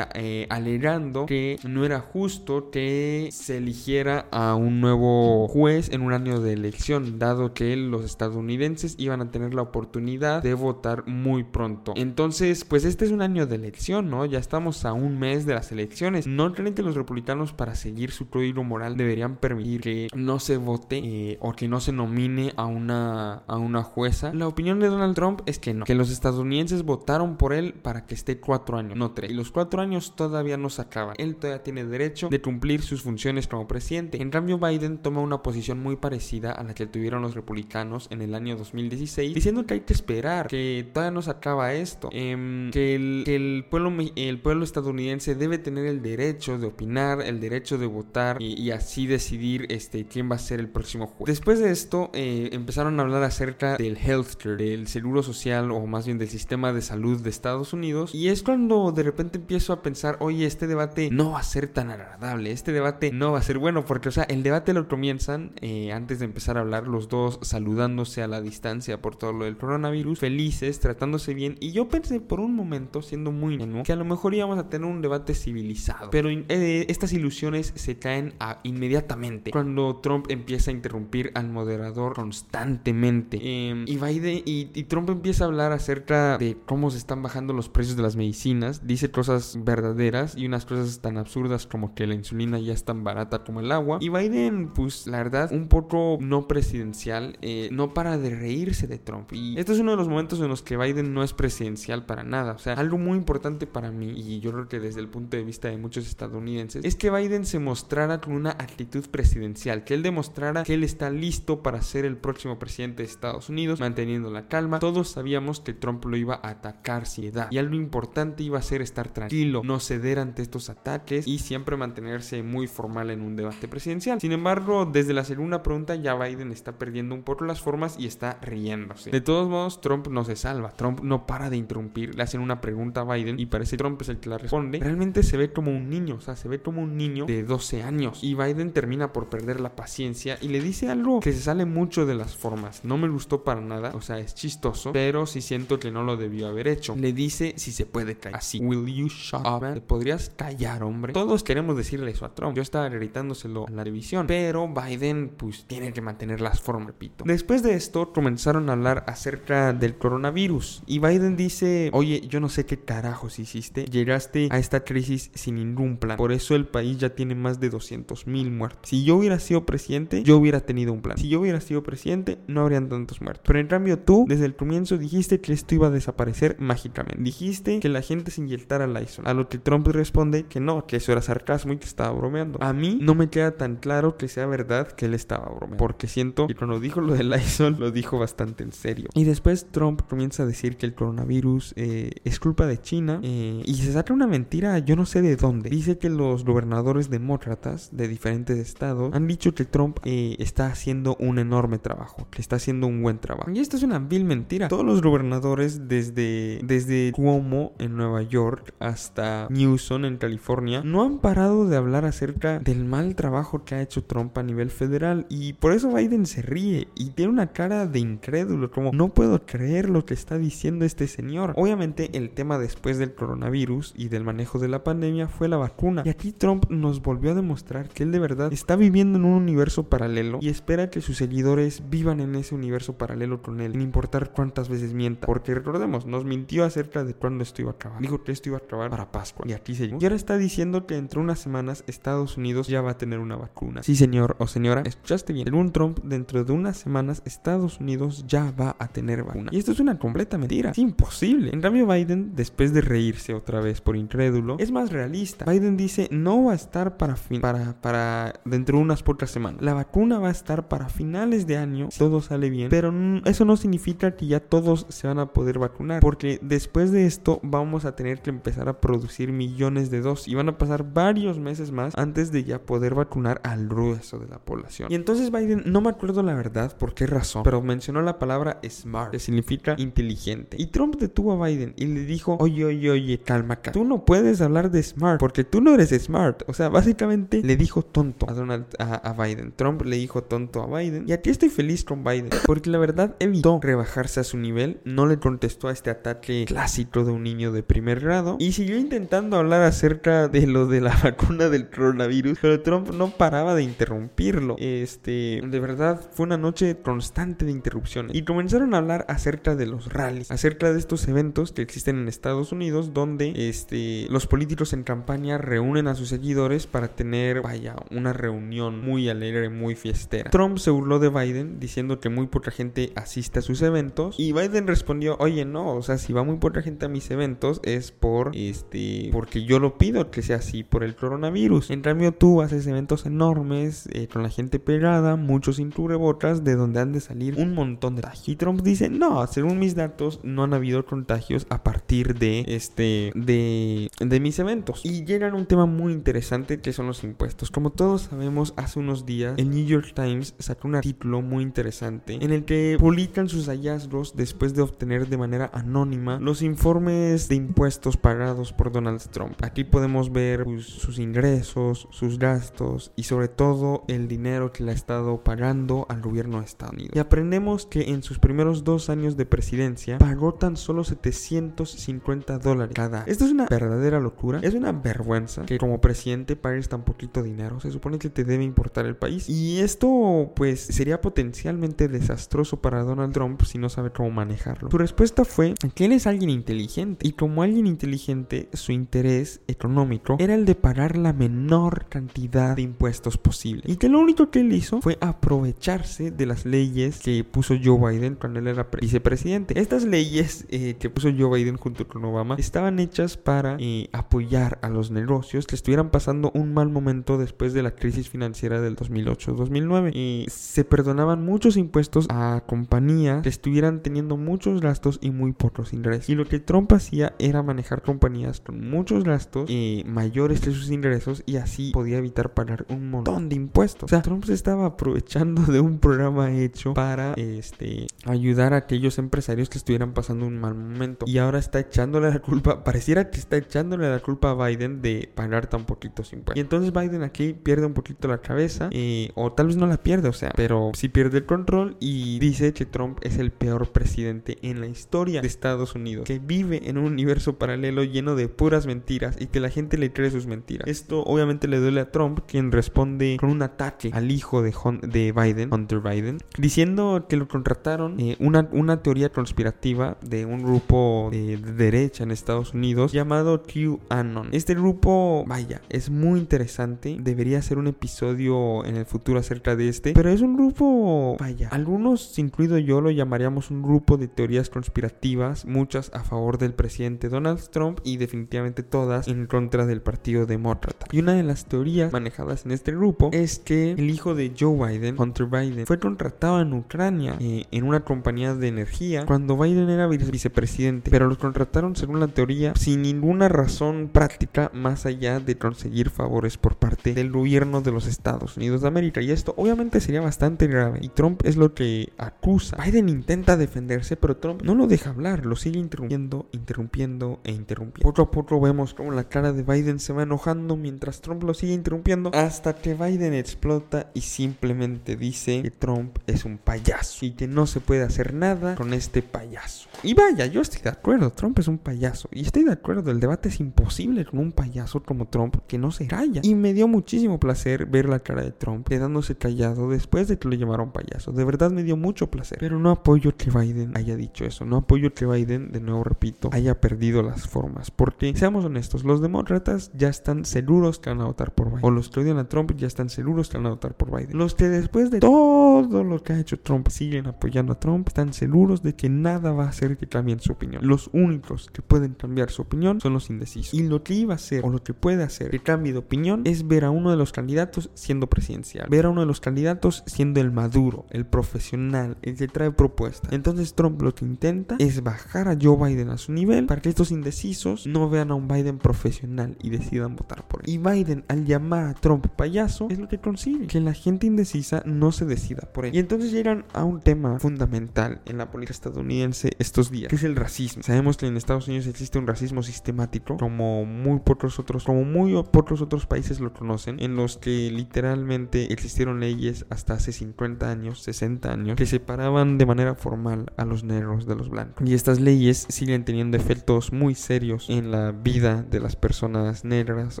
eh, 0.14 0.46
alegando 0.50 1.26
que 1.26 1.58
no 1.64 1.84
era 1.84 2.00
justo 2.00 2.70
que 2.70 3.28
se 3.32 3.58
eligiera 3.58 4.26
a 4.30 4.54
un 4.54 4.80
nuevo 4.80 5.48
juez 5.48 5.90
en 5.90 6.02
un 6.02 6.12
año 6.12 6.40
de 6.40 6.52
elección, 6.52 7.18
dado 7.18 7.54
que 7.54 7.76
los 7.76 8.01
estadounidenses 8.04 8.94
iban 8.98 9.20
a 9.20 9.30
tener 9.30 9.54
la 9.54 9.62
oportunidad 9.62 10.42
de 10.42 10.54
votar 10.54 11.06
muy 11.06 11.44
pronto. 11.44 11.94
Entonces, 11.96 12.64
pues 12.64 12.84
este 12.84 13.04
es 13.04 13.10
un 13.10 13.22
año 13.22 13.46
de 13.46 13.56
elección, 13.56 14.10
¿no? 14.10 14.24
Ya 14.24 14.38
estamos 14.38 14.84
a 14.84 14.92
un 14.92 15.18
mes 15.18 15.46
de 15.46 15.54
las 15.54 15.72
elecciones. 15.72 16.26
¿No 16.26 16.52
creen 16.52 16.74
que 16.74 16.82
los 16.82 16.94
republicanos 16.94 17.52
para 17.52 17.74
seguir 17.74 18.10
su 18.10 18.28
código 18.28 18.64
moral 18.64 18.96
deberían 18.96 19.36
permitir 19.36 19.80
que 19.80 20.08
no 20.14 20.38
se 20.38 20.56
vote 20.56 21.00
eh, 21.02 21.38
o 21.40 21.52
que 21.52 21.68
no 21.68 21.80
se 21.80 21.92
nomine 21.92 22.52
a 22.56 22.66
una, 22.66 23.42
a 23.46 23.56
una 23.56 23.82
jueza? 23.82 24.32
La 24.34 24.48
opinión 24.48 24.80
de 24.80 24.88
Donald 24.88 25.14
Trump 25.14 25.40
es 25.46 25.58
que 25.58 25.74
no, 25.74 25.84
que 25.84 25.94
los 25.94 26.10
estadounidenses 26.10 26.82
votaron 26.84 27.36
por 27.36 27.52
él 27.52 27.74
para 27.74 28.06
que 28.06 28.14
esté 28.14 28.40
cuatro 28.40 28.78
años, 28.78 28.96
no 28.96 29.12
tres. 29.12 29.30
Y 29.30 29.34
los 29.34 29.50
cuatro 29.50 29.82
años 29.82 30.14
todavía 30.16 30.56
no 30.56 30.70
se 30.70 30.82
acaban. 30.82 31.14
Él 31.18 31.36
todavía 31.36 31.62
tiene 31.62 31.84
derecho 31.84 32.28
de 32.28 32.40
cumplir 32.40 32.82
sus 32.82 33.02
funciones 33.02 33.46
como 33.46 33.66
presidente. 33.66 34.20
En 34.20 34.30
cambio, 34.30 34.58
Biden 34.58 34.98
toma 34.98 35.20
una 35.20 35.42
posición 35.42 35.80
muy 35.82 35.96
parecida 35.96 36.52
a 36.52 36.62
la 36.62 36.74
que 36.74 36.86
tuvieron 36.86 37.22
los 37.22 37.34
republicanos 37.34 37.91
en 38.10 38.22
el 38.22 38.34
año 38.34 38.56
2016 38.56 39.34
diciendo 39.34 39.66
que 39.66 39.74
hay 39.74 39.80
que 39.80 39.92
esperar, 39.92 40.48
que 40.48 40.88
todavía 40.92 41.10
no 41.10 41.22
se 41.22 41.30
acaba 41.30 41.74
esto, 41.74 42.08
em, 42.12 42.70
que, 42.70 42.94
el, 42.94 43.64
pueblo, 43.68 43.92
el 44.16 44.40
pueblo 44.40 44.64
estadounidense 44.64 45.34
debe 45.34 45.58
tener 45.58 45.86
el 45.86 46.02
derecho 46.02 46.58
de 46.58 46.66
opinar, 46.66 47.20
el 47.22 47.40
derecho 47.40 47.78
de 47.78 47.86
votar 47.86 48.40
y, 48.40 48.70
así 48.70 49.06
decidir 49.06 49.66
este, 49.68 50.06
quién 50.06 50.30
va 50.30 50.36
a 50.36 50.38
ser 50.38 50.60
el 50.60 50.68
próximo 50.68 51.06
juez. 51.06 51.26
Después 51.26 51.58
de 51.58 51.70
esto 51.70 52.10
eh, 52.14 52.50
empezaron 52.52 52.98
a 52.98 53.02
hablar 53.02 53.22
acerca 53.22 53.76
del 53.76 53.96
healthcare, 53.96 54.56
del 54.56 54.88
seguro 54.88 55.22
social 55.22 55.70
o 55.70 55.86
más 55.86 56.06
bien 56.06 56.18
del 56.18 56.28
sistema 56.28 56.72
de 56.72 56.80
salud 56.80 57.20
de 57.20 57.30
Estados 57.30 57.72
Unidos 57.72 58.14
y 58.14 58.28
es 58.28 58.42
cuando 58.42 58.92
de 58.92 59.02
repente 59.02 59.38
empiezo 59.38 59.72
a 59.72 59.82
pensar, 59.82 60.16
oye, 60.20 60.46
este 60.46 60.66
debate 60.66 61.10
no 61.10 61.32
va 61.32 61.40
a 61.40 61.42
ser 61.42 61.68
tan 61.68 61.90
agradable, 61.90 62.52
este 62.52 62.72
debate 62.72 63.10
no 63.12 63.32
va 63.32 63.38
a 63.38 63.42
ser 63.42 63.58
bueno 63.58 63.84
porque, 63.84 64.08
o 64.08 64.12
sea, 64.12 64.24
el 64.24 64.42
debate 64.42 64.72
lo 64.72 64.88
comienzan 64.88 65.52
eh, 65.60 65.92
antes 65.92 66.18
de 66.18 66.24
empezar 66.24 66.56
a 66.56 66.60
hablar 66.60 66.86
los 66.86 67.08
dos 67.08 67.38
saludando 67.82 68.04
a 68.22 68.26
la 68.28 68.40
distancia 68.40 69.00
por 69.00 69.16
todo 69.16 69.32
lo 69.32 69.44
del 69.44 69.56
coronavirus, 69.56 70.18
felices, 70.18 70.78
tratándose 70.78 71.34
bien. 71.34 71.56
Y 71.60 71.72
yo 71.72 71.88
pensé 71.88 72.20
por 72.20 72.40
un 72.40 72.54
momento, 72.54 73.02
siendo 73.02 73.32
muy 73.32 73.54
ingenuo, 73.54 73.82
que 73.82 73.92
a 73.92 73.96
lo 73.96 74.04
mejor 74.04 74.34
íbamos 74.34 74.58
a 74.58 74.68
tener 74.68 74.86
un 74.88 75.02
debate 75.02 75.34
civilizado. 75.34 76.10
Pero 76.10 76.28
eh, 76.30 76.86
estas 76.88 77.12
ilusiones 77.12 77.72
se 77.74 77.98
caen 77.98 78.34
inmediatamente 78.62 79.50
cuando 79.50 79.96
Trump 79.96 80.26
empieza 80.28 80.70
a 80.70 80.74
interrumpir 80.74 81.32
al 81.34 81.48
moderador 81.48 82.14
constantemente. 82.14 83.38
Em, 83.42 83.84
y 83.86 83.96
Biden 83.96 84.42
y, 84.44 84.70
y 84.74 84.84
Trump 84.84 85.10
empieza 85.10 85.44
a 85.44 85.46
hablar 85.48 85.72
acerca 85.72 86.38
de 86.38 86.56
cómo 86.66 86.90
se 86.90 86.98
están 86.98 87.22
bajando 87.22 87.52
los 87.52 87.68
precios 87.68 87.96
de 87.96 88.02
las 88.02 88.16
medicinas. 88.16 88.86
Dice 88.86 89.10
cosas 89.10 89.58
verdaderas 89.64 90.36
y 90.36 90.46
unas 90.46 90.66
cosas 90.66 91.00
tan 91.00 91.18
absurdas 91.18 91.66
como 91.66 91.94
que 91.94 92.06
la 92.06 92.14
insulina 92.14 92.58
ya 92.58 92.72
es 92.72 92.84
tan 92.84 93.02
barata 93.04 93.44
como 93.44 93.60
el 93.60 93.72
agua. 93.72 93.98
Y 94.00 94.08
Biden, 94.08 94.72
pues 94.72 95.06
la 95.06 95.18
verdad, 95.18 95.50
un 95.52 95.68
poco 95.68 96.18
no 96.20 96.46
presidencial. 96.46 97.38
Eh, 97.42 97.68
no 97.72 97.94
para 97.94 98.18
de 98.18 98.30
reírse 98.30 98.86
de 98.86 98.98
Trump. 98.98 99.32
Y 99.32 99.58
este 99.58 99.72
es 99.72 99.78
uno 99.80 99.92
de 99.92 99.96
los 99.96 100.08
momentos 100.08 100.40
en 100.40 100.48
los 100.48 100.62
que 100.62 100.76
Biden 100.76 101.14
no 101.14 101.22
es 101.22 101.32
presidencial 101.32 102.06
para 102.06 102.22
nada. 102.22 102.52
O 102.52 102.58
sea, 102.58 102.74
algo 102.74 102.98
muy 102.98 103.16
importante 103.18 103.66
para 103.66 103.90
mí, 103.90 104.12
y 104.16 104.40
yo 104.40 104.52
creo 104.52 104.68
que 104.68 104.80
desde 104.80 105.00
el 105.00 105.08
punto 105.08 105.36
de 105.36 105.44
vista 105.44 105.68
de 105.68 105.76
muchos 105.76 106.06
estadounidenses, 106.06 106.84
es 106.84 106.96
que 106.96 107.10
Biden 107.10 107.44
se 107.44 107.58
mostrara 107.58 108.20
con 108.20 108.34
una 108.34 108.50
actitud 108.50 109.04
presidencial, 109.10 109.84
que 109.84 109.94
él 109.94 110.02
demostrara 110.02 110.62
que 110.64 110.74
él 110.74 110.84
está 110.84 111.10
listo 111.10 111.62
para 111.62 111.82
ser 111.82 112.04
el 112.04 112.16
próximo 112.16 112.58
presidente 112.58 113.02
de 113.02 113.08
Estados 113.08 113.48
Unidos, 113.48 113.80
manteniendo 113.80 114.30
la 114.30 114.48
calma. 114.48 114.78
Todos 114.78 115.10
sabíamos 115.10 115.60
que 115.60 115.72
Trump 115.72 116.04
lo 116.04 116.16
iba 116.16 116.40
a 116.42 116.50
atacar 116.50 117.06
sin 117.06 117.24
edad. 117.24 117.48
Y 117.50 117.58
algo 117.58 117.74
importante 117.74 118.42
iba 118.42 118.58
a 118.58 118.62
ser 118.62 118.82
estar 118.82 119.08
tranquilo, 119.08 119.62
no 119.64 119.80
ceder 119.80 120.18
ante 120.18 120.42
estos 120.42 120.70
ataques 120.70 121.26
y 121.26 121.38
siempre 121.38 121.76
mantenerse 121.76 122.42
muy 122.42 122.66
formal 122.66 123.10
en 123.10 123.22
un 123.22 123.36
debate 123.36 123.68
presidencial. 123.68 124.20
Sin 124.20 124.32
embargo, 124.32 124.84
desde 124.84 125.14
la 125.14 125.24
segunda 125.24 125.62
pregunta 125.62 125.94
ya 125.94 126.14
Biden 126.14 126.52
está 126.52 126.78
perdiendo 126.78 127.14
un 127.14 127.22
poco 127.22 127.44
las 127.44 127.60
formas 127.62 127.96
y 127.98 128.06
está 128.06 128.38
riéndose. 128.42 129.10
De 129.10 129.20
todos 129.20 129.48
modos, 129.48 129.80
Trump 129.80 130.08
no 130.08 130.24
se 130.24 130.36
salva. 130.36 130.70
Trump 130.70 131.00
no 131.02 131.26
para 131.26 131.50
de 131.50 131.56
interrumpir. 131.56 132.14
Le 132.14 132.22
hacen 132.22 132.40
una 132.40 132.60
pregunta 132.60 133.02
a 133.02 133.14
Biden 133.14 133.38
y 133.40 133.46
parece 133.46 133.72
que 133.72 133.78
Trump 133.78 134.00
es 134.02 134.08
el 134.08 134.18
que 134.18 134.28
la 134.28 134.38
responde. 134.38 134.78
Realmente 134.78 135.22
se 135.22 135.36
ve 135.36 135.52
como 135.52 135.70
un 135.70 135.88
niño, 135.88 136.16
o 136.16 136.20
sea, 136.20 136.36
se 136.36 136.48
ve 136.48 136.60
como 136.60 136.82
un 136.82 136.96
niño 136.96 137.26
de 137.26 137.42
12 137.42 137.82
años. 137.82 138.22
Y 138.22 138.34
Biden 138.34 138.72
termina 138.72 139.12
por 139.12 139.28
perder 139.28 139.60
la 139.60 139.74
paciencia 139.76 140.38
y 140.40 140.48
le 140.48 140.60
dice 140.60 140.88
algo 140.88 141.20
que 141.20 141.32
se 141.32 141.40
sale 141.40 141.64
mucho 141.64 142.06
de 142.06 142.14
las 142.14 142.36
formas. 142.36 142.84
No 142.84 142.98
me 142.98 143.08
gustó 143.08 143.44
para 143.44 143.60
nada, 143.60 143.92
o 143.94 144.00
sea, 144.00 144.18
es 144.18 144.34
chistoso, 144.34 144.92
pero 144.92 145.26
sí 145.26 145.40
siento 145.40 145.78
que 145.78 145.90
no 145.90 146.02
lo 146.02 146.16
debió 146.16 146.48
haber 146.48 146.68
hecho. 146.68 146.96
Le 146.96 147.12
dice 147.12 147.54
si 147.56 147.72
se 147.72 147.86
puede 147.86 148.16
callar. 148.16 148.38
Así, 148.38 148.58
will 148.60 148.86
you 148.86 149.08
shut 149.08 149.46
up? 149.46 149.74
¿Te 149.74 149.80
podrías 149.80 150.30
callar, 150.30 150.82
hombre? 150.82 151.12
Todos 151.12 151.42
queremos 151.42 151.76
decirle 151.76 152.10
eso 152.10 152.24
a 152.24 152.34
Trump. 152.34 152.56
Yo 152.56 152.62
estaba 152.62 152.88
gritándoselo 152.88 153.66
en 153.68 153.76
la 153.76 153.84
división, 153.84 154.26
pero 154.26 154.68
Biden, 154.68 155.34
pues, 155.36 155.66
tiene 155.66 155.92
que 155.92 156.00
mantener 156.00 156.40
las 156.40 156.60
formas, 156.60 156.88
repito. 156.88 157.24
Después 157.26 157.51
de 157.60 157.74
esto, 157.74 158.12
comenzaron 158.14 158.70
a 158.70 158.72
hablar 158.72 159.04
acerca 159.06 159.74
del 159.74 159.98
coronavirus 159.98 160.82
y 160.86 161.00
Biden 161.00 161.36
dice, 161.36 161.90
oye, 161.92 162.22
yo 162.26 162.40
no 162.40 162.48
sé 162.48 162.64
qué 162.64 162.78
carajos 162.78 163.38
hiciste. 163.38 163.84
Llegaste 163.84 164.48
a 164.50 164.58
esta 164.58 164.84
crisis 164.84 165.30
sin 165.34 165.56
ningún 165.56 165.98
plan. 165.98 166.16
Por 166.16 166.32
eso 166.32 166.54
el 166.54 166.66
país 166.66 166.96
ya 166.96 167.10
tiene 167.10 167.34
más 167.34 167.60
de 167.60 167.68
200 167.68 168.26
mil 168.26 168.50
muertos. 168.50 168.88
Si 168.88 169.04
yo 169.04 169.16
hubiera 169.16 169.38
sido 169.38 169.66
presidente, 169.66 170.22
yo 170.22 170.38
hubiera 170.38 170.60
tenido 170.60 170.94
un 170.94 171.02
plan. 171.02 171.18
Si 171.18 171.28
yo 171.28 171.40
hubiera 171.40 171.60
sido 171.60 171.82
presidente, 171.82 172.38
no 172.46 172.62
habrían 172.62 172.88
tantos 172.88 173.20
muertos. 173.20 173.44
Pero 173.46 173.58
en 173.58 173.66
cambio 173.66 173.98
tú, 173.98 174.24
desde 174.26 174.46
el 174.46 174.56
comienzo 174.56 174.96
dijiste 174.96 175.40
que 175.42 175.52
esto 175.52 175.74
iba 175.74 175.88
a 175.88 175.90
desaparecer 175.90 176.56
mágicamente. 176.58 177.22
Dijiste 177.22 177.80
que 177.80 177.88
la 177.90 178.00
gente 178.00 178.30
se 178.30 178.40
inyectara 178.40 178.86
Lysol. 178.86 179.26
A 179.26 179.34
lo 179.34 179.48
que 179.48 179.58
Trump 179.58 179.86
responde 179.88 180.44
que 180.44 180.60
no, 180.60 180.86
que 180.86 180.96
eso 180.96 181.12
era 181.12 181.20
sarcasmo 181.20 181.72
y 181.72 181.78
que 181.78 181.86
estaba 181.86 182.12
bromeando. 182.12 182.62
A 182.62 182.72
mí 182.72 182.98
no 183.00 183.14
me 183.14 183.28
queda 183.28 183.56
tan 183.56 183.76
claro 183.76 184.16
que 184.16 184.28
sea 184.28 184.46
verdad 184.46 184.88
que 184.88 185.06
él 185.06 185.14
estaba 185.14 185.46
bromeando. 185.46 185.76
Porque 185.76 186.06
siento 186.06 186.46
que 186.46 186.54
cuando 186.54 186.80
dijo 186.80 187.00
lo 187.00 187.14
de 187.14 187.24
Lysol, 187.24 187.41
lo 187.78 187.90
dijo 187.90 188.18
bastante 188.18 188.64
en 188.64 188.72
serio. 188.72 189.08
Y 189.14 189.24
después 189.24 189.66
Trump 189.70 190.02
comienza 190.08 190.42
a 190.42 190.46
decir 190.46 190.76
que 190.76 190.86
el 190.86 190.94
coronavirus 190.94 191.74
eh, 191.76 192.10
es 192.24 192.40
culpa 192.40 192.66
de 192.66 192.80
China. 192.80 193.20
Eh, 193.22 193.62
y 193.64 193.74
se 193.74 193.92
saca 193.92 194.12
una 194.12 194.26
mentira, 194.26 194.78
yo 194.78 194.96
no 194.96 195.06
sé 195.06 195.22
de 195.22 195.36
dónde. 195.36 195.70
Dice 195.70 195.98
que 195.98 196.10
los 196.10 196.44
gobernadores 196.44 197.10
demócratas 197.10 197.90
de 197.92 198.08
diferentes 198.08 198.58
estados 198.58 199.14
han 199.14 199.26
dicho 199.26 199.54
que 199.54 199.64
Trump 199.64 199.98
eh, 200.04 200.36
está 200.38 200.66
haciendo 200.66 201.16
un 201.20 201.38
enorme 201.38 201.78
trabajo, 201.78 202.26
que 202.30 202.40
está 202.40 202.56
haciendo 202.56 202.86
un 202.86 203.02
buen 203.02 203.18
trabajo. 203.18 203.50
Y 203.50 203.60
esto 203.60 203.76
es 203.76 203.82
una 203.82 203.98
vil 203.98 204.24
mentira. 204.24 204.68
Todos 204.68 204.84
los 204.84 205.02
gobernadores 205.02 205.88
desde, 205.88 206.60
desde 206.64 207.12
Cuomo 207.12 207.72
en 207.78 207.96
Nueva 207.96 208.22
York 208.22 208.74
hasta 208.78 209.46
Newsom 209.50 210.04
en 210.04 210.16
California 210.16 210.82
no 210.84 211.02
han 211.02 211.18
parado 211.18 211.68
de 211.68 211.76
hablar 211.76 212.04
acerca 212.04 212.58
del 212.58 212.84
mal 212.84 213.14
trabajo 213.14 213.64
que 213.64 213.74
ha 213.74 213.82
hecho 213.82 214.04
Trump 214.04 214.36
a 214.38 214.42
nivel 214.42 214.70
federal. 214.70 215.26
Y 215.28 215.54
por 215.54 215.72
eso 215.72 215.92
Biden 215.92 216.26
se 216.26 216.42
ríe 216.42 216.88
y 216.94 217.10
tiene 217.10 217.31
una 217.32 217.52
cara 217.52 217.86
de 217.86 217.98
incrédulo, 217.98 218.70
como 218.70 218.92
no 218.92 219.08
puedo 219.08 219.44
creer 219.46 219.88
lo 219.88 220.04
que 220.04 220.14
está 220.14 220.38
diciendo 220.38 220.84
este 220.84 221.06
señor. 221.06 221.54
Obviamente 221.56 222.10
el 222.16 222.30
tema 222.30 222.58
después 222.58 222.98
del 222.98 223.14
coronavirus 223.14 223.94
y 223.96 224.08
del 224.08 224.24
manejo 224.24 224.58
de 224.58 224.68
la 224.68 224.84
pandemia 224.84 225.28
fue 225.28 225.48
la 225.48 225.56
vacuna. 225.56 226.02
Y 226.04 226.10
aquí 226.10 226.32
Trump 226.32 226.66
nos 226.68 227.02
volvió 227.02 227.32
a 227.32 227.34
demostrar 227.34 227.88
que 227.88 228.02
él 228.02 228.12
de 228.12 228.18
verdad 228.18 228.52
está 228.52 228.76
viviendo 228.76 229.18
en 229.18 229.24
un 229.24 229.32
universo 229.32 229.88
paralelo 229.88 230.38
y 230.40 230.48
espera 230.48 230.90
que 230.90 231.00
sus 231.00 231.16
seguidores 231.16 231.82
vivan 231.88 232.20
en 232.20 232.34
ese 232.34 232.54
universo 232.54 232.98
paralelo 232.98 233.42
con 233.42 233.60
él, 233.60 233.72
sin 233.72 233.80
importar 233.80 234.32
cuántas 234.32 234.68
veces 234.68 234.92
mienta. 234.92 235.26
Porque 235.26 235.54
recordemos, 235.54 236.06
nos 236.06 236.24
mintió 236.24 236.64
acerca 236.64 237.04
de 237.04 237.14
cuándo 237.14 237.42
esto 237.42 237.62
iba 237.62 237.70
a 237.70 237.74
acabar. 237.74 238.00
Dijo 238.00 238.22
que 238.22 238.32
esto 238.32 238.50
iba 238.50 238.58
a 238.58 238.60
acabar 238.60 238.90
para 238.90 239.10
Pascua. 239.10 239.46
Y 239.48 239.52
aquí 239.52 239.74
seguimos. 239.74 240.02
Y 240.02 240.06
ahora 240.06 240.16
está 240.16 240.36
diciendo 240.36 240.86
que 240.86 240.96
entre 240.96 241.20
unas 241.20 241.38
semanas 241.38 241.84
Estados 241.86 242.36
Unidos 242.36 242.68
ya 242.68 242.82
va 242.82 242.92
a 242.92 242.98
tener 242.98 243.18
una 243.18 243.36
vacuna. 243.36 243.82
Sí, 243.82 243.96
señor 243.96 244.36
o 244.38 244.46
señora, 244.46 244.82
escuchaste 244.84 245.32
bien. 245.32 245.46
Según 245.46 245.72
Trump, 245.72 245.98
dentro 246.02 246.44
de 246.44 246.52
unas 246.52 246.76
semanas 246.76 247.11
Estados 247.24 247.80
Unidos 247.80 248.24
ya 248.26 248.52
va 248.58 248.76
a 248.78 248.88
tener 248.88 249.24
vacuna. 249.24 249.50
Y 249.52 249.58
esto 249.58 249.72
es 249.72 249.80
una 249.80 249.98
completa 249.98 250.38
mentira. 250.38 250.70
Es 250.70 250.78
imposible. 250.78 251.50
En 251.52 251.60
cambio, 251.60 251.86
Biden, 251.86 252.34
después 252.34 252.72
de 252.72 252.80
reírse 252.80 253.34
otra 253.34 253.60
vez 253.60 253.80
por 253.80 253.96
incrédulo, 253.96 254.56
es 254.58 254.70
más 254.70 254.90
realista. 254.90 255.44
Biden 255.50 255.76
dice, 255.76 256.08
no 256.10 256.44
va 256.44 256.52
a 256.52 256.56
estar 256.56 256.96
para, 256.96 257.16
fin 257.16 257.40
para, 257.40 257.74
para 257.80 258.34
dentro 258.44 258.78
de 258.78 258.82
unas 258.82 259.02
pocas 259.02 259.30
semanas. 259.30 259.60
La 259.62 259.74
vacuna 259.74 260.18
va 260.18 260.28
a 260.28 260.32
estar 260.32 260.68
para 260.68 260.88
finales 260.88 261.46
de 261.46 261.56
año, 261.56 261.88
si 261.90 261.98
todo 261.98 262.22
sale 262.22 262.50
bien, 262.50 262.68
pero 262.70 262.92
eso 263.24 263.44
no 263.44 263.56
significa 263.56 264.16
que 264.16 264.26
ya 264.26 264.40
todos 264.40 264.86
se 264.88 265.06
van 265.06 265.18
a 265.18 265.32
poder 265.32 265.58
vacunar, 265.58 266.00
porque 266.00 266.38
después 266.42 266.92
de 266.92 267.06
esto 267.06 267.40
vamos 267.42 267.84
a 267.84 267.96
tener 267.96 268.22
que 268.22 268.30
empezar 268.30 268.68
a 268.68 268.80
producir 268.80 269.32
millones 269.32 269.90
de 269.90 270.00
dosis 270.00 270.28
y 270.28 270.34
van 270.34 270.48
a 270.48 270.58
pasar 270.58 270.92
varios 270.92 271.38
meses 271.38 271.72
más 271.72 271.96
antes 271.96 272.32
de 272.32 272.44
ya 272.44 272.60
poder 272.60 272.94
vacunar 272.94 273.40
al 273.44 273.68
grueso 273.68 274.18
de 274.18 274.28
la 274.28 274.38
población. 274.38 274.90
Y 274.90 274.94
entonces 274.94 275.30
Biden, 275.30 275.62
no 275.66 275.80
me 275.80 275.90
acuerdo 275.90 276.22
la 276.22 276.34
verdad 276.34 276.76
por 276.76 276.94
razón, 277.06 277.42
pero 277.42 277.62
mencionó 277.62 278.02
la 278.02 278.18
palabra 278.18 278.60
smart, 278.68 279.10
que 279.12 279.18
significa 279.18 279.74
inteligente. 279.78 280.56
Y 280.58 280.66
Trump 280.66 280.96
detuvo 280.96 281.32
a 281.32 281.46
Biden 281.46 281.74
y 281.76 281.86
le 281.86 282.04
dijo, 282.04 282.36
oye, 282.40 282.64
oye, 282.64 282.90
oye, 282.90 283.18
calma, 283.18 283.56
calma. 283.56 283.72
Tú 283.72 283.84
no 283.84 284.04
puedes 284.04 284.40
hablar 284.40 284.70
de 284.70 284.82
smart 284.82 285.18
porque 285.18 285.44
tú 285.44 285.60
no 285.60 285.74
eres 285.74 285.90
smart. 285.90 286.42
O 286.46 286.54
sea, 286.54 286.68
básicamente 286.68 287.42
le 287.42 287.56
dijo 287.56 287.82
tonto 287.82 288.28
a 288.28 288.32
Donald, 288.32 288.66
a, 288.78 289.12
Biden. 289.12 289.52
Trump 289.54 289.82
le 289.82 289.96
dijo 289.96 290.22
tonto 290.22 290.62
a 290.62 290.78
Biden. 290.78 291.08
Y 291.08 291.12
aquí 291.12 291.30
estoy 291.30 291.48
feliz 291.48 291.84
con 291.84 292.04
Biden 292.04 292.30
porque 292.46 292.70
la 292.70 292.78
verdad 292.78 293.16
evitó 293.18 293.60
rebajarse 293.62 294.20
a 294.20 294.24
su 294.24 294.38
nivel, 294.38 294.80
no 294.84 295.06
le 295.06 295.18
contestó 295.18 295.68
a 295.68 295.72
este 295.72 295.90
ataque 295.90 296.44
clásico 296.46 297.04
de 297.04 297.12
un 297.12 297.22
niño 297.22 297.52
de 297.52 297.62
primer 297.62 298.00
grado 298.00 298.36
y 298.38 298.52
siguió 298.52 298.78
intentando 298.78 299.36
hablar 299.36 299.62
acerca 299.62 300.28
de 300.28 300.46
lo 300.46 300.66
de 300.66 300.80
la 300.80 300.96
vacuna 301.02 301.48
del 301.48 301.70
coronavirus, 301.70 302.38
pero 302.40 302.60
Trump 302.62 302.90
no 302.90 303.10
paraba 303.10 303.54
de 303.54 303.62
interrumpirlo. 303.62 304.56
Este, 304.58 305.40
de 305.44 305.60
verdad 305.60 306.00
fue 306.12 306.26
una 306.26 306.36
noche 306.36 306.74
constante 306.92 307.46
de 307.46 307.52
interrupciones 307.52 308.14
y 308.14 308.22
comenzaron 308.22 308.74
a 308.74 308.78
hablar 308.78 309.06
acerca 309.08 309.56
de 309.56 309.64
los 309.64 309.90
rallies, 309.90 310.30
acerca 310.30 310.70
de 310.70 310.78
estos 310.78 311.08
eventos 311.08 311.52
que 311.52 311.62
existen 311.62 311.98
en 311.98 312.06
Estados 312.06 312.52
Unidos 312.52 312.92
donde 312.92 313.32
este 313.48 314.06
los 314.10 314.26
políticos 314.26 314.74
en 314.74 314.82
campaña 314.82 315.38
reúnen 315.38 315.88
a 315.88 315.94
sus 315.94 316.10
seguidores 316.10 316.66
para 316.66 316.88
tener 316.88 317.40
vaya 317.40 317.76
una 317.90 318.12
reunión 318.12 318.84
muy 318.84 319.08
alegre, 319.08 319.48
muy 319.48 319.74
fiestera. 319.74 320.30
Trump 320.30 320.58
se 320.58 320.70
burló 320.70 320.98
de 320.98 321.08
Biden 321.08 321.58
diciendo 321.60 321.98
que 321.98 322.10
muy 322.10 322.26
poca 322.26 322.50
gente 322.50 322.92
asiste 322.94 323.38
a 323.38 323.42
sus 323.42 323.62
eventos 323.62 324.16
y 324.18 324.32
Biden 324.32 324.66
respondió, 324.66 325.16
"Oye, 325.18 325.46
no, 325.46 325.74
o 325.74 325.82
sea, 325.82 325.96
si 325.96 326.12
va 326.12 326.24
muy 326.24 326.36
poca 326.36 326.60
gente 326.60 326.84
a 326.84 326.88
mis 326.90 327.10
eventos 327.10 327.60
es 327.62 327.90
por 327.90 328.32
este 328.34 329.08
porque 329.12 329.44
yo 329.44 329.58
lo 329.60 329.78
pido 329.78 330.10
que 330.10 330.20
sea 330.20 330.36
así 330.36 330.62
por 330.62 330.84
el 330.84 330.94
coronavirus. 330.94 331.70
En 331.70 331.80
cambio 331.80 332.12
tú 332.12 332.42
haces 332.42 332.66
eventos 332.66 333.06
enormes 333.06 333.88
eh, 333.92 334.08
con 334.08 334.22
la 334.22 334.28
gente 334.28 334.58
pegada, 334.58 335.16
muchos 335.16 335.56
sin 335.56 335.70
cubrebocas 335.70 336.44
de 336.44 336.54
donde 336.54 336.80
de 336.90 337.00
salir 337.00 337.36
un 337.36 337.54
montón 337.54 337.94
de 337.94 338.02
contagios." 338.02 338.28
Y 338.28 338.36
Trump 338.36 338.62
dice, 338.62 338.90
"No, 338.90 339.24
según 339.26 339.58
mis 339.58 339.74
datos 339.74 340.20
no 340.22 340.42
han 340.42 340.54
habido 340.54 340.84
contagios 340.84 341.46
a 341.50 341.62
partir 341.62 342.18
de 342.18 342.44
este 342.48 343.12
de 343.14 343.90
de 344.00 344.20
mis 344.20 344.38
eventos." 344.38 344.84
Y 344.84 345.04
llegan 345.04 345.34
un 345.34 345.46
tema 345.46 345.66
muy 345.66 345.92
interesante 345.92 346.60
que 346.60 346.72
son 346.72 346.86
los 346.86 347.04
impuestos. 347.04 347.50
Como 347.50 347.70
todos 347.70 348.02
sabemos, 348.02 348.54
hace 348.56 348.78
unos 348.78 349.06
días 349.06 349.34
el 349.36 349.50
New 349.50 349.64
York 349.64 349.92
Times 349.94 350.34
sacó 350.38 350.68
un 350.68 350.76
artículo 350.76 351.22
muy 351.22 351.42
interesante 351.42 352.18
en 352.20 352.32
el 352.32 352.44
que 352.44 352.76
publican 352.78 353.28
sus 353.28 353.46
hallazgos 353.46 354.16
después 354.16 354.54
de 354.54 354.62
obtener 354.62 355.08
de 355.08 355.18
manera 355.18 355.50
anónima 355.52 356.18
los 356.18 356.42
informes 356.42 357.28
de 357.28 357.36
impuestos 357.36 357.96
pagados 357.96 358.52
por 358.52 358.72
Donald 358.72 359.02
Trump. 359.10 359.34
Aquí 359.42 359.64
podemos 359.64 360.12
ver 360.12 360.44
pues, 360.44 360.64
sus 360.64 360.98
ingresos, 360.98 361.88
sus 361.90 362.18
gastos 362.18 362.92
y 362.96 363.04
sobre 363.04 363.28
todo 363.28 363.84
el 363.88 364.08
dinero 364.08 364.52
que 364.52 364.64
le 364.64 364.72
ha 364.72 364.74
estado 364.74 365.22
pagando 365.22 365.86
al 365.88 366.00
gobierno 366.00 366.38
de 366.38 366.46
Estados 366.46 366.71
Y 366.78 366.98
aprendemos 366.98 367.66
que 367.66 367.90
en 367.90 368.02
sus 368.02 368.18
primeros 368.18 368.64
dos 368.64 368.90
años 368.90 369.16
de 369.16 369.26
presidencia 369.26 369.98
pagó 369.98 370.34
tan 370.34 370.56
solo 370.56 370.84
750 370.84 372.38
dólares 372.38 372.74
cada. 372.74 373.04
Esto 373.04 373.24
es 373.24 373.32
una 373.32 373.46
verdadera 373.46 374.00
locura. 374.00 374.40
Es 374.42 374.54
una 374.54 374.72
vergüenza 374.72 375.44
que 375.46 375.58
como 375.58 375.80
presidente 375.80 376.36
pagues 376.36 376.68
tan 376.68 376.84
poquito 376.84 377.22
dinero. 377.22 377.60
Se 377.60 377.70
supone 377.70 377.98
que 377.98 378.10
te 378.10 378.24
debe 378.24 378.44
importar 378.44 378.86
el 378.86 378.96
país. 378.96 379.28
Y 379.28 379.60
esto 379.60 380.32
pues 380.34 380.60
sería 380.60 381.00
potencialmente 381.00 381.88
desastroso 381.88 382.60
para 382.60 382.82
Donald 382.82 383.12
Trump 383.12 383.42
si 383.42 383.58
no 383.58 383.68
sabe 383.68 383.90
cómo 383.90 384.10
manejarlo. 384.10 384.70
Su 384.70 384.78
respuesta 384.78 385.24
fue 385.24 385.54
que 385.74 385.86
él 385.86 385.92
es 385.92 386.06
alguien 386.06 386.30
inteligente. 386.30 387.06
Y 387.06 387.12
como 387.12 387.42
alguien 387.42 387.66
inteligente, 387.66 388.48
su 388.52 388.72
interés 388.72 389.40
económico 389.48 390.16
era 390.18 390.34
el 390.34 390.44
de 390.44 390.54
pagar 390.54 390.96
la 390.96 391.12
menor 391.12 391.86
cantidad 391.88 392.56
de 392.56 392.62
impuestos 392.62 393.18
posible. 393.18 393.62
Y 393.66 393.76
que 393.76 393.88
lo 393.88 394.00
único 394.00 394.30
que 394.30 394.40
él 394.40 394.52
hizo 394.52 394.80
fue 394.80 394.98
aprovecharse 395.00 396.10
de 396.10 396.26
las 396.26 396.44
leyes 396.44 396.61
que 397.02 397.24
puso 397.24 397.54
Joe 397.62 397.92
Biden 397.92 398.16
cuando 398.16 398.40
él 398.40 398.46
era 398.46 398.68
vicepresidente. 398.80 399.58
Estas 399.58 399.84
leyes 399.84 400.46
eh, 400.50 400.76
que 400.78 400.90
puso 400.90 401.10
Joe 401.16 401.38
Biden 401.38 401.56
junto 401.56 401.86
con 401.88 402.04
Obama 402.04 402.36
estaban 402.38 402.78
hechas 402.78 403.16
para 403.16 403.56
eh, 403.58 403.88
apoyar 403.92 404.58
a 404.62 404.68
los 404.68 404.90
negocios 404.90 405.46
que 405.46 405.54
estuvieran 405.54 405.90
pasando 405.90 406.30
un 406.34 406.54
mal 406.54 406.68
momento 406.68 407.18
después 407.18 407.52
de 407.52 407.62
la 407.62 407.74
crisis 407.74 408.08
financiera 408.08 408.60
del 408.60 408.76
2008-2009. 408.76 409.94
Y 409.94 410.26
se 410.28 410.64
perdonaban 410.64 411.24
muchos 411.24 411.56
impuestos 411.56 412.06
a 412.08 412.44
compañías 412.46 413.22
que 413.22 413.28
estuvieran 413.28 413.82
teniendo 413.82 414.16
muchos 414.16 414.60
gastos 414.60 414.98
y 415.02 415.10
muy 415.10 415.32
pocos 415.32 415.72
ingresos. 415.72 416.08
Y 416.08 416.14
lo 416.14 416.26
que 416.26 416.38
Trump 416.38 416.72
hacía 416.72 417.14
era 417.18 417.42
manejar 417.42 417.82
compañías 417.82 418.40
con 418.40 418.68
muchos 418.68 419.04
gastos 419.04 419.46
eh, 419.48 419.82
mayores 419.86 420.40
que 420.40 420.50
sus 420.50 420.70
ingresos 420.70 421.22
y 421.26 421.36
así 421.36 421.72
podía 421.72 421.98
evitar 421.98 422.34
pagar 422.34 422.66
un 422.68 422.90
montón 422.90 423.28
de 423.28 423.36
impuestos. 423.36 423.84
O 423.84 423.88
sea, 423.88 424.02
Trump 424.02 424.24
se 424.24 424.34
estaba 424.34 424.66
aprovechando 424.66 425.42
de 425.42 425.60
un 425.60 425.78
programa 425.78 426.30
hecho 426.52 426.74
para 426.74 427.14
este 427.14 427.86
ayudar 428.04 428.52
a 428.54 428.58
aquellos 428.58 428.98
empresarios 428.98 429.48
que 429.48 429.58
estuvieran 429.58 429.92
pasando 429.94 430.26
un 430.26 430.38
mal 430.38 430.54
momento. 430.54 431.06
Y 431.08 431.18
ahora 431.18 431.38
está 431.38 431.60
echándole 431.60 432.10
la 432.10 432.20
culpa, 432.20 432.64
pareciera 432.64 433.10
que 433.10 433.18
está 433.18 433.36
echándole 433.36 433.88
la 433.88 434.00
culpa 434.00 434.30
a 434.30 434.46
Biden 434.46 434.82
de 434.82 435.10
pagar 435.14 435.46
tan 435.46 435.64
poquitos 435.64 436.12
impuestos. 436.12 436.36
Y 436.36 436.40
entonces 436.40 436.72
Biden 436.72 437.02
aquí 437.02 437.32
pierde 437.32 437.66
un 437.66 437.74
poquito 437.74 438.08
la 438.08 438.18
cabeza, 438.18 438.68
eh, 438.72 439.10
o 439.14 439.32
tal 439.32 439.48
vez 439.48 439.56
no 439.56 439.66
la 439.66 439.78
pierde, 439.78 440.08
o 440.08 440.12
sea, 440.12 440.32
pero 440.36 440.72
sí 440.74 440.88
pierde 440.88 441.18
el 441.18 441.26
control 441.26 441.76
y 441.80 442.18
dice 442.18 442.52
que 442.52 442.66
Trump 442.66 442.98
es 443.02 443.18
el 443.18 443.30
peor 443.30 443.70
presidente 443.72 444.38
en 444.42 444.60
la 444.60 444.66
historia 444.66 445.20
de 445.20 445.26
Estados 445.26 445.74
Unidos, 445.74 446.04
que 446.04 446.18
vive 446.18 446.68
en 446.68 446.78
un 446.78 446.84
universo 446.84 447.38
paralelo 447.38 447.84
lleno 447.84 448.14
de 448.14 448.28
puras 448.28 448.66
mentiras 448.66 449.16
y 449.18 449.26
que 449.26 449.40
la 449.40 449.48
gente 449.48 449.78
le 449.78 449.92
cree 449.92 450.10
sus 450.10 450.26
mentiras. 450.26 450.68
Esto 450.68 451.02
obviamente 451.04 451.48
le 451.48 451.58
duele 451.58 451.80
a 451.80 451.90
Trump, 451.90 452.20
quien 452.26 452.52
responde 452.52 453.16
con 453.18 453.30
un 453.30 453.42
ataque 453.42 453.90
al 453.92 454.10
hijo 454.10 454.42
de, 454.42 454.52
de 454.82 455.12
Biden, 455.12 455.52
Hunter 455.52 455.80
Biden, 455.80 456.18
diciendo 456.42 457.06
que 457.08 457.16
lo 457.16 457.28
contrataron 457.28 458.00
eh, 458.00 458.16
una, 458.18 458.48
una 458.50 458.82
teoría 458.82 459.10
conspirativa 459.10 459.96
de 460.02 460.26
un 460.26 460.42
grupo 460.42 461.08
de, 461.12 461.36
derecha 461.36 462.02
en 462.02 462.10
Estados 462.10 462.52
Unidos 462.52 462.90
llamado 462.90 463.44
QAnon. 463.44 464.30
Este 464.32 464.56
grupo, 464.56 465.24
vaya, 465.28 465.62
es 465.68 465.88
muy 465.88 466.18
interesante. 466.18 466.98
Debería 467.00 467.40
ser 467.42 467.58
un 467.58 467.68
episodio 467.68 468.64
en 468.64 468.76
el 468.76 468.86
futuro 468.86 469.20
acerca 469.20 469.54
de 469.54 469.68
este, 469.68 469.92
pero 469.92 470.10
es 470.10 470.20
un 470.20 470.36
grupo, 470.36 471.16
vaya, 471.20 471.48
algunos, 471.50 472.18
incluido 472.18 472.58
yo, 472.58 472.80
lo 472.80 472.90
llamaríamos 472.90 473.52
un 473.52 473.62
grupo 473.62 473.96
de 473.96 474.08
teorías 474.08 474.50
conspirativas, 474.50 475.46
muchas 475.46 475.92
a 475.94 476.02
favor 476.02 476.38
del 476.38 476.54
presidente 476.54 477.08
Donald 477.08 477.40
Trump 477.50 477.78
y 477.84 477.98
definitivamente 477.98 478.64
todas 478.64 479.06
en 479.06 479.26
contra 479.26 479.64
del 479.64 479.80
partido 479.80 480.26
demócrata. 480.26 480.86
Y 480.90 480.98
una 480.98 481.12
de 481.12 481.22
las 481.22 481.46
teorías 481.46 481.92
manejadas 481.92 482.44
en 482.46 482.50
este 482.50 482.72
grupo 482.72 483.10
es 483.12 483.38
que 483.38 483.72
el 483.72 483.88
hijo 483.90 484.16
de 484.16 484.32
Joe 484.36 484.56
Biden, 484.56 484.96
Hunter 484.98 485.26
Biden, 485.26 485.66
fue 485.66 485.78
contratado 485.78 486.21
en 486.22 486.52
Ucrania 486.52 487.16
eh, 487.18 487.46
en 487.50 487.64
una 487.64 487.80
compañía 487.80 488.34
de 488.34 488.46
energía 488.46 489.06
cuando 489.06 489.36
Biden 489.36 489.68
era 489.68 489.88
vicepresidente, 489.88 490.90
pero 490.90 491.08
los 491.08 491.18
contrataron 491.18 491.74
según 491.74 491.98
la 491.98 492.08
teoría 492.08 492.54
sin 492.54 492.82
ninguna 492.82 493.28
razón 493.28 493.90
práctica 493.92 494.50
más 494.54 494.86
allá 494.86 495.18
de 495.18 495.36
conseguir 495.36 495.90
favores 495.90 496.36
por 496.36 496.56
parte 496.56 496.94
del 496.94 497.10
gobierno 497.10 497.60
de 497.60 497.72
los 497.72 497.86
Estados 497.86 498.36
Unidos 498.36 498.62
de 498.62 498.68
América. 498.68 499.02
Y 499.02 499.10
esto 499.10 499.34
obviamente 499.36 499.80
sería 499.80 500.00
bastante 500.00 500.46
grave 500.46 500.78
y 500.80 500.88
Trump 500.88 501.22
es 501.24 501.36
lo 501.36 501.54
que 501.54 501.92
acusa. 501.98 502.56
Biden 502.64 502.88
intenta 502.88 503.36
defenderse, 503.36 503.96
pero 503.96 504.16
Trump 504.16 504.42
no 504.42 504.54
lo 504.54 504.66
deja 504.68 504.90
hablar, 504.90 505.26
lo 505.26 505.34
sigue 505.34 505.58
interrumpiendo, 505.58 506.26
interrumpiendo 506.32 507.20
e 507.24 507.32
interrumpiendo. 507.32 507.90
Poco 507.90 508.02
a 508.02 508.10
poco 508.10 508.40
vemos 508.40 508.74
como 508.74 508.92
la 508.92 509.08
cara 509.08 509.32
de 509.32 509.42
Biden 509.42 509.80
se 509.80 509.92
va 509.92 510.04
enojando 510.04 510.56
mientras 510.56 511.00
Trump 511.00 511.24
lo 511.24 511.34
sigue 511.34 511.54
interrumpiendo 511.54 512.10
hasta 512.14 512.54
que 512.54 512.74
Biden 512.74 513.14
explota 513.14 513.90
y 513.94 514.02
simplemente 514.02 514.96
dice 514.96 515.42
que 515.42 515.50
Trump 515.50 515.98
es 516.06 516.11
un 516.24 516.38
payaso 516.38 517.04
y 517.04 517.12
que 517.12 517.26
no 517.26 517.46
se 517.46 517.60
puede 517.60 517.82
hacer 517.82 518.14
nada 518.14 518.54
con 518.54 518.74
este 518.74 519.02
payaso. 519.02 519.68
Y 519.82 519.94
vaya, 519.94 520.26
yo 520.26 520.40
estoy 520.40 520.62
de 520.62 520.70
acuerdo, 520.70 521.10
Trump 521.10 521.38
es 521.38 521.48
un 521.48 521.58
payaso 521.58 522.08
y 522.12 522.22
estoy 522.22 522.44
de 522.44 522.52
acuerdo, 522.52 522.90
el 522.90 523.00
debate 523.00 523.28
es 523.28 523.40
imposible 523.40 524.04
con 524.04 524.20
un 524.20 524.32
payaso 524.32 524.82
como 524.82 525.08
Trump 525.08 525.36
que 525.46 525.58
no 525.58 525.70
se 525.70 525.86
calla. 525.86 526.20
Y 526.22 526.34
me 526.34 526.52
dio 526.52 526.68
muchísimo 526.68 527.18
placer 527.18 527.66
ver 527.66 527.88
la 527.88 528.00
cara 528.00 528.22
de 528.22 528.30
Trump 528.30 528.68
quedándose 528.68 529.16
callado 529.16 529.68
después 529.70 530.08
de 530.08 530.18
que 530.18 530.28
lo 530.28 530.34
llamaron 530.34 530.72
payaso. 530.72 531.12
De 531.12 531.24
verdad 531.24 531.50
me 531.50 531.62
dio 531.62 531.76
mucho 531.76 532.10
placer. 532.10 532.38
Pero 532.38 532.58
no 532.58 532.70
apoyo 532.70 533.16
que 533.16 533.30
Biden 533.30 533.76
haya 533.76 533.96
dicho 533.96 534.24
eso. 534.24 534.44
No 534.44 534.58
apoyo 534.58 534.94
que 534.94 535.06
Biden, 535.06 535.52
de 535.52 535.60
nuevo 535.60 535.84
repito, 535.84 536.30
haya 536.32 536.60
perdido 536.60 537.02
las 537.02 537.26
formas. 537.26 537.70
Porque, 537.70 538.14
seamos 538.16 538.44
honestos, 538.44 538.84
los 538.84 539.00
demócratas 539.00 539.70
ya 539.74 539.88
están 539.88 540.24
seguros 540.24 540.78
que 540.78 540.90
van 540.90 541.00
a 541.00 541.04
votar 541.04 541.34
por 541.34 541.48
Biden. 541.48 541.64
O 541.64 541.70
los 541.70 541.88
que 541.88 542.00
odian 542.00 542.18
a 542.18 542.28
Trump 542.28 542.52
ya 542.56 542.66
están 542.66 542.88
seguros 542.88 543.28
que 543.28 543.38
van 543.38 543.46
a 543.46 543.50
votar 543.50 543.74
por 543.74 543.90
Biden. 543.90 544.16
Los 544.16 544.34
que 544.34 544.48
después 544.48 544.90
de 544.90 545.00
todo 545.00 545.84
lo 545.84 546.01
que 546.02 546.12
ha 546.12 546.20
hecho 546.20 546.38
Trump 546.40 546.68
siguen 546.68 547.06
apoyando 547.06 547.52
a 547.52 547.60
Trump 547.60 547.88
están 547.88 548.12
seguros 548.12 548.62
de 548.62 548.74
que 548.74 548.88
nada 548.88 549.32
va 549.32 549.44
a 549.44 549.48
hacer 549.48 549.76
que 549.76 549.86
cambien 549.86 550.20
su 550.20 550.32
opinión. 550.32 550.66
Los 550.66 550.90
únicos 550.92 551.50
que 551.52 551.62
pueden 551.62 551.94
cambiar 551.94 552.30
su 552.30 552.42
opinión 552.42 552.80
son 552.80 552.94
los 552.94 553.10
indecisos. 553.10 553.54
Y 553.54 553.62
lo 553.62 553.82
que 553.82 553.94
iba 553.94 554.14
a 554.14 554.16
hacer 554.16 554.44
o 554.44 554.50
lo 554.50 554.62
que 554.62 554.74
puede 554.74 555.02
hacer 555.02 555.30
que 555.30 555.40
cambie 555.40 555.72
de 555.72 555.78
opinión 555.78 556.22
es 556.24 556.46
ver 556.46 556.64
a 556.64 556.70
uno 556.70 556.90
de 556.90 556.96
los 556.96 557.12
candidatos 557.12 557.70
siendo 557.74 558.08
presidencial. 558.08 558.68
Ver 558.68 558.86
a 558.86 558.90
uno 558.90 559.00
de 559.00 559.06
los 559.06 559.20
candidatos 559.20 559.82
siendo 559.86 560.20
el 560.20 560.32
maduro, 560.32 560.86
el 560.90 561.06
profesional, 561.06 561.96
el 562.02 562.16
que 562.16 562.28
trae 562.28 562.50
propuestas. 562.50 563.12
Entonces 563.12 563.54
Trump 563.54 563.80
lo 563.82 563.94
que 563.94 564.04
intenta 564.04 564.56
es 564.58 564.82
bajar 564.82 565.28
a 565.28 565.36
Joe 565.40 565.56
Biden 565.56 565.90
a 565.90 565.98
su 565.98 566.12
nivel 566.12 566.46
para 566.46 566.60
que 566.60 566.68
estos 566.68 566.90
indecisos 566.90 567.66
no 567.66 567.88
vean 567.88 568.10
a 568.10 568.14
un 568.14 568.28
Biden 568.28 568.58
profesional 568.58 569.36
y 569.42 569.50
decidan 569.50 569.96
votar 569.96 570.26
por 570.26 570.42
él. 570.42 570.50
Y 570.50 570.58
Biden 570.58 571.04
al 571.08 571.24
llamar 571.24 571.66
a 571.66 571.74
Trump 571.74 572.06
payaso 572.08 572.68
es 572.70 572.78
lo 572.78 572.88
que 572.88 572.98
consigue, 572.98 573.46
que 573.46 573.60
la 573.60 573.74
gente 573.74 574.06
indecisa 574.06 574.62
no 574.66 574.92
se 574.92 575.04
decida 575.04 575.48
por 575.52 575.66
él. 575.66 575.74
Y 575.74 575.78
entonces 575.78 575.91
llegan 576.00 576.44
a 576.52 576.64
un 576.64 576.80
tema 576.80 577.18
fundamental 577.18 578.00
en 578.06 578.18
la 578.18 578.30
política 578.30 578.52
estadounidense 578.52 579.32
estos 579.38 579.70
días, 579.70 579.88
que 579.88 579.96
es 579.96 580.04
el 580.04 580.16
racismo. 580.16 580.62
Sabemos 580.62 580.96
que 580.96 581.06
en 581.06 581.16
Estados 581.16 581.48
Unidos 581.48 581.66
existe 581.66 581.98
un 581.98 582.06
racismo 582.06 582.42
sistemático, 582.42 583.16
como 583.16 583.64
muy 583.64 584.00
pocos 584.00 584.38
otros, 584.38 584.64
como 584.64 584.84
muy 584.84 585.12
pocos 585.30 585.60
otros 585.60 585.86
países 585.86 586.20
lo 586.20 586.32
conocen, 586.32 586.80
en 586.80 586.96
los 586.96 587.18
que 587.18 587.50
literalmente 587.50 588.52
existieron 588.52 589.00
leyes 589.00 589.46
hasta 589.50 589.74
hace 589.74 589.92
50 589.92 590.50
años, 590.50 590.82
60 590.82 591.32
años, 591.32 591.56
que 591.56 591.66
separaban 591.66 592.38
de 592.38 592.46
manera 592.46 592.74
formal 592.74 593.32
a 593.36 593.44
los 593.44 593.64
negros 593.64 594.06
de 594.06 594.16
los 594.16 594.28
blancos. 594.28 594.68
Y 594.68 594.74
estas 594.74 595.00
leyes 595.00 595.46
siguen 595.48 595.84
teniendo 595.84 596.16
efectos 596.16 596.72
muy 596.72 596.94
serios 596.94 597.48
en 597.50 597.70
la 597.70 597.92
vida 597.92 598.42
de 598.42 598.60
las 598.60 598.76
personas 598.76 599.44
negras 599.44 600.00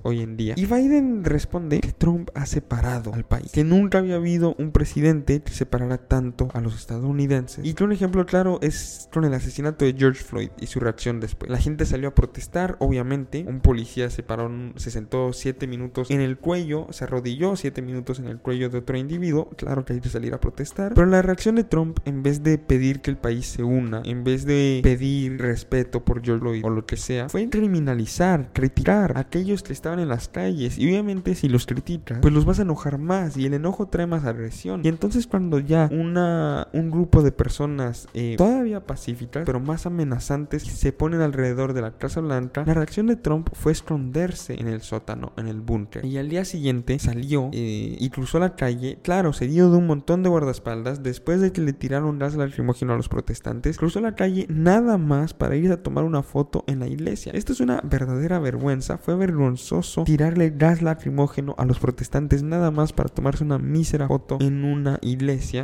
hoy 0.04 0.20
en 0.20 0.36
día. 0.36 0.54
Y 0.56 0.66
Biden 0.66 1.24
responde 1.24 1.80
que 1.80 1.92
Trump 1.92 2.30
ha 2.34 2.46
separado 2.46 3.12
al 3.14 3.24
país, 3.24 3.52
que 3.52 3.64
nunca 3.64 3.98
había 3.98 4.16
habido 4.16 4.54
un 4.58 4.72
presidente 4.72 5.42
que 5.42 5.52
separara 5.52 5.81
tanto 5.98 6.48
a 6.54 6.60
los 6.60 6.74
estadounidenses. 6.74 7.64
Y 7.64 7.74
un 7.82 7.92
ejemplo 7.92 8.24
claro 8.26 8.58
es 8.62 9.08
con 9.12 9.24
el 9.24 9.34
asesinato 9.34 9.84
de 9.84 9.94
George 9.94 10.22
Floyd 10.22 10.50
y 10.60 10.66
su 10.66 10.80
reacción 10.80 11.20
después. 11.20 11.50
La 11.50 11.58
gente 11.58 11.84
salió 11.84 12.08
a 12.08 12.14
protestar, 12.14 12.76
obviamente, 12.78 13.44
un 13.46 13.60
policía 13.60 14.10
se 14.10 14.22
paró, 14.22 14.50
se 14.76 14.90
sentó 14.90 15.32
7 15.32 15.66
minutos 15.66 16.10
en 16.10 16.20
el 16.20 16.38
cuello, 16.38 16.86
se 16.90 17.04
arrodilló 17.04 17.56
7 17.56 17.82
minutos 17.82 18.18
en 18.18 18.26
el 18.26 18.38
cuello 18.38 18.70
de 18.70 18.78
otro 18.78 18.96
individuo, 18.96 19.50
claro 19.56 19.84
que 19.84 19.94
hay 19.94 20.00
que 20.00 20.08
salir 20.08 20.34
a 20.34 20.40
protestar, 20.40 20.94
pero 20.94 21.06
la 21.06 21.22
reacción 21.22 21.56
de 21.56 21.64
Trump, 21.64 21.98
en 22.04 22.22
vez 22.22 22.42
de 22.42 22.58
pedir 22.58 23.00
que 23.00 23.10
el 23.10 23.16
país 23.16 23.46
se 23.46 23.62
una, 23.62 24.02
en 24.04 24.24
vez 24.24 24.44
de 24.44 24.80
pedir 24.82 25.38
respeto 25.40 26.04
por 26.04 26.22
George 26.22 26.40
Floyd 26.40 26.64
o 26.64 26.70
lo 26.70 26.86
que 26.86 26.96
sea, 26.96 27.28
fue 27.28 27.48
criminalizar, 27.48 28.50
criticar 28.52 29.16
a 29.16 29.20
aquellos 29.20 29.62
que 29.62 29.72
estaban 29.72 29.98
en 29.98 30.08
las 30.08 30.28
calles. 30.28 30.78
Y 30.78 30.88
obviamente 30.88 31.34
si 31.34 31.48
los 31.48 31.66
criticas, 31.66 32.18
pues 32.20 32.32
los 32.32 32.44
vas 32.44 32.58
a 32.58 32.62
enojar 32.62 32.98
más 32.98 33.36
y 33.36 33.46
el 33.46 33.54
enojo 33.54 33.88
trae 33.88 34.06
más 34.06 34.24
agresión. 34.24 34.82
Y 34.84 34.88
entonces 34.88 35.26
cuando 35.26 35.58
ya 35.58 35.71
un 35.90 36.90
grupo 36.90 37.22
de 37.22 37.32
personas 37.32 38.08
eh, 38.14 38.36
todavía 38.36 38.86
pacíficas, 38.86 39.44
pero 39.44 39.60
más 39.60 39.86
amenazantes, 39.86 40.62
se 40.62 40.92
ponen 40.92 41.20
alrededor 41.20 41.72
de 41.72 41.82
la 41.82 41.92
Casa 41.92 42.20
Blanca, 42.20 42.64
la 42.66 42.74
reacción 42.74 43.06
de 43.06 43.16
Trump 43.16 43.48
fue 43.52 43.72
esconderse 43.72 44.60
en 44.60 44.68
el 44.68 44.82
sótano, 44.82 45.32
en 45.36 45.48
el 45.48 45.60
búnker. 45.60 46.04
Y 46.04 46.18
al 46.18 46.28
día 46.28 46.44
siguiente 46.44 46.98
salió 46.98 47.50
eh, 47.52 47.96
y 47.98 48.10
cruzó 48.10 48.38
la 48.38 48.56
calle, 48.56 48.98
claro, 49.02 49.32
seguido 49.32 49.70
de 49.70 49.78
un 49.78 49.86
montón 49.86 50.22
de 50.22 50.28
guardaespaldas, 50.28 51.02
después 51.02 51.40
de 51.40 51.52
que 51.52 51.60
le 51.60 51.72
tiraron 51.72 52.18
gas 52.18 52.34
lacrimógeno 52.34 52.92
a 52.92 52.96
los 52.96 53.08
protestantes, 53.08 53.78
cruzó 53.78 54.00
la 54.00 54.14
calle 54.14 54.46
nada 54.48 54.98
más 54.98 55.34
para 55.34 55.56
ir 55.56 55.72
a 55.72 55.82
tomar 55.82 56.04
una 56.04 56.22
foto 56.22 56.64
en 56.66 56.80
la 56.80 56.86
iglesia. 56.86 57.32
Esto 57.34 57.52
es 57.52 57.60
una 57.60 57.80
verdadera 57.82 58.38
vergüenza, 58.38 58.98
fue 58.98 59.16
vergonzoso 59.16 60.04
tirarle 60.04 60.50
gas 60.50 60.82
lacrimógeno 60.82 61.54
a 61.58 61.64
los 61.64 61.78
protestantes 61.78 62.42
nada 62.42 62.70
más 62.70 62.92
para 62.92 63.08
tomarse 63.08 63.44
una 63.44 63.58
mísera 63.58 64.08
foto 64.08 64.38
en 64.40 64.64
una 64.64 64.98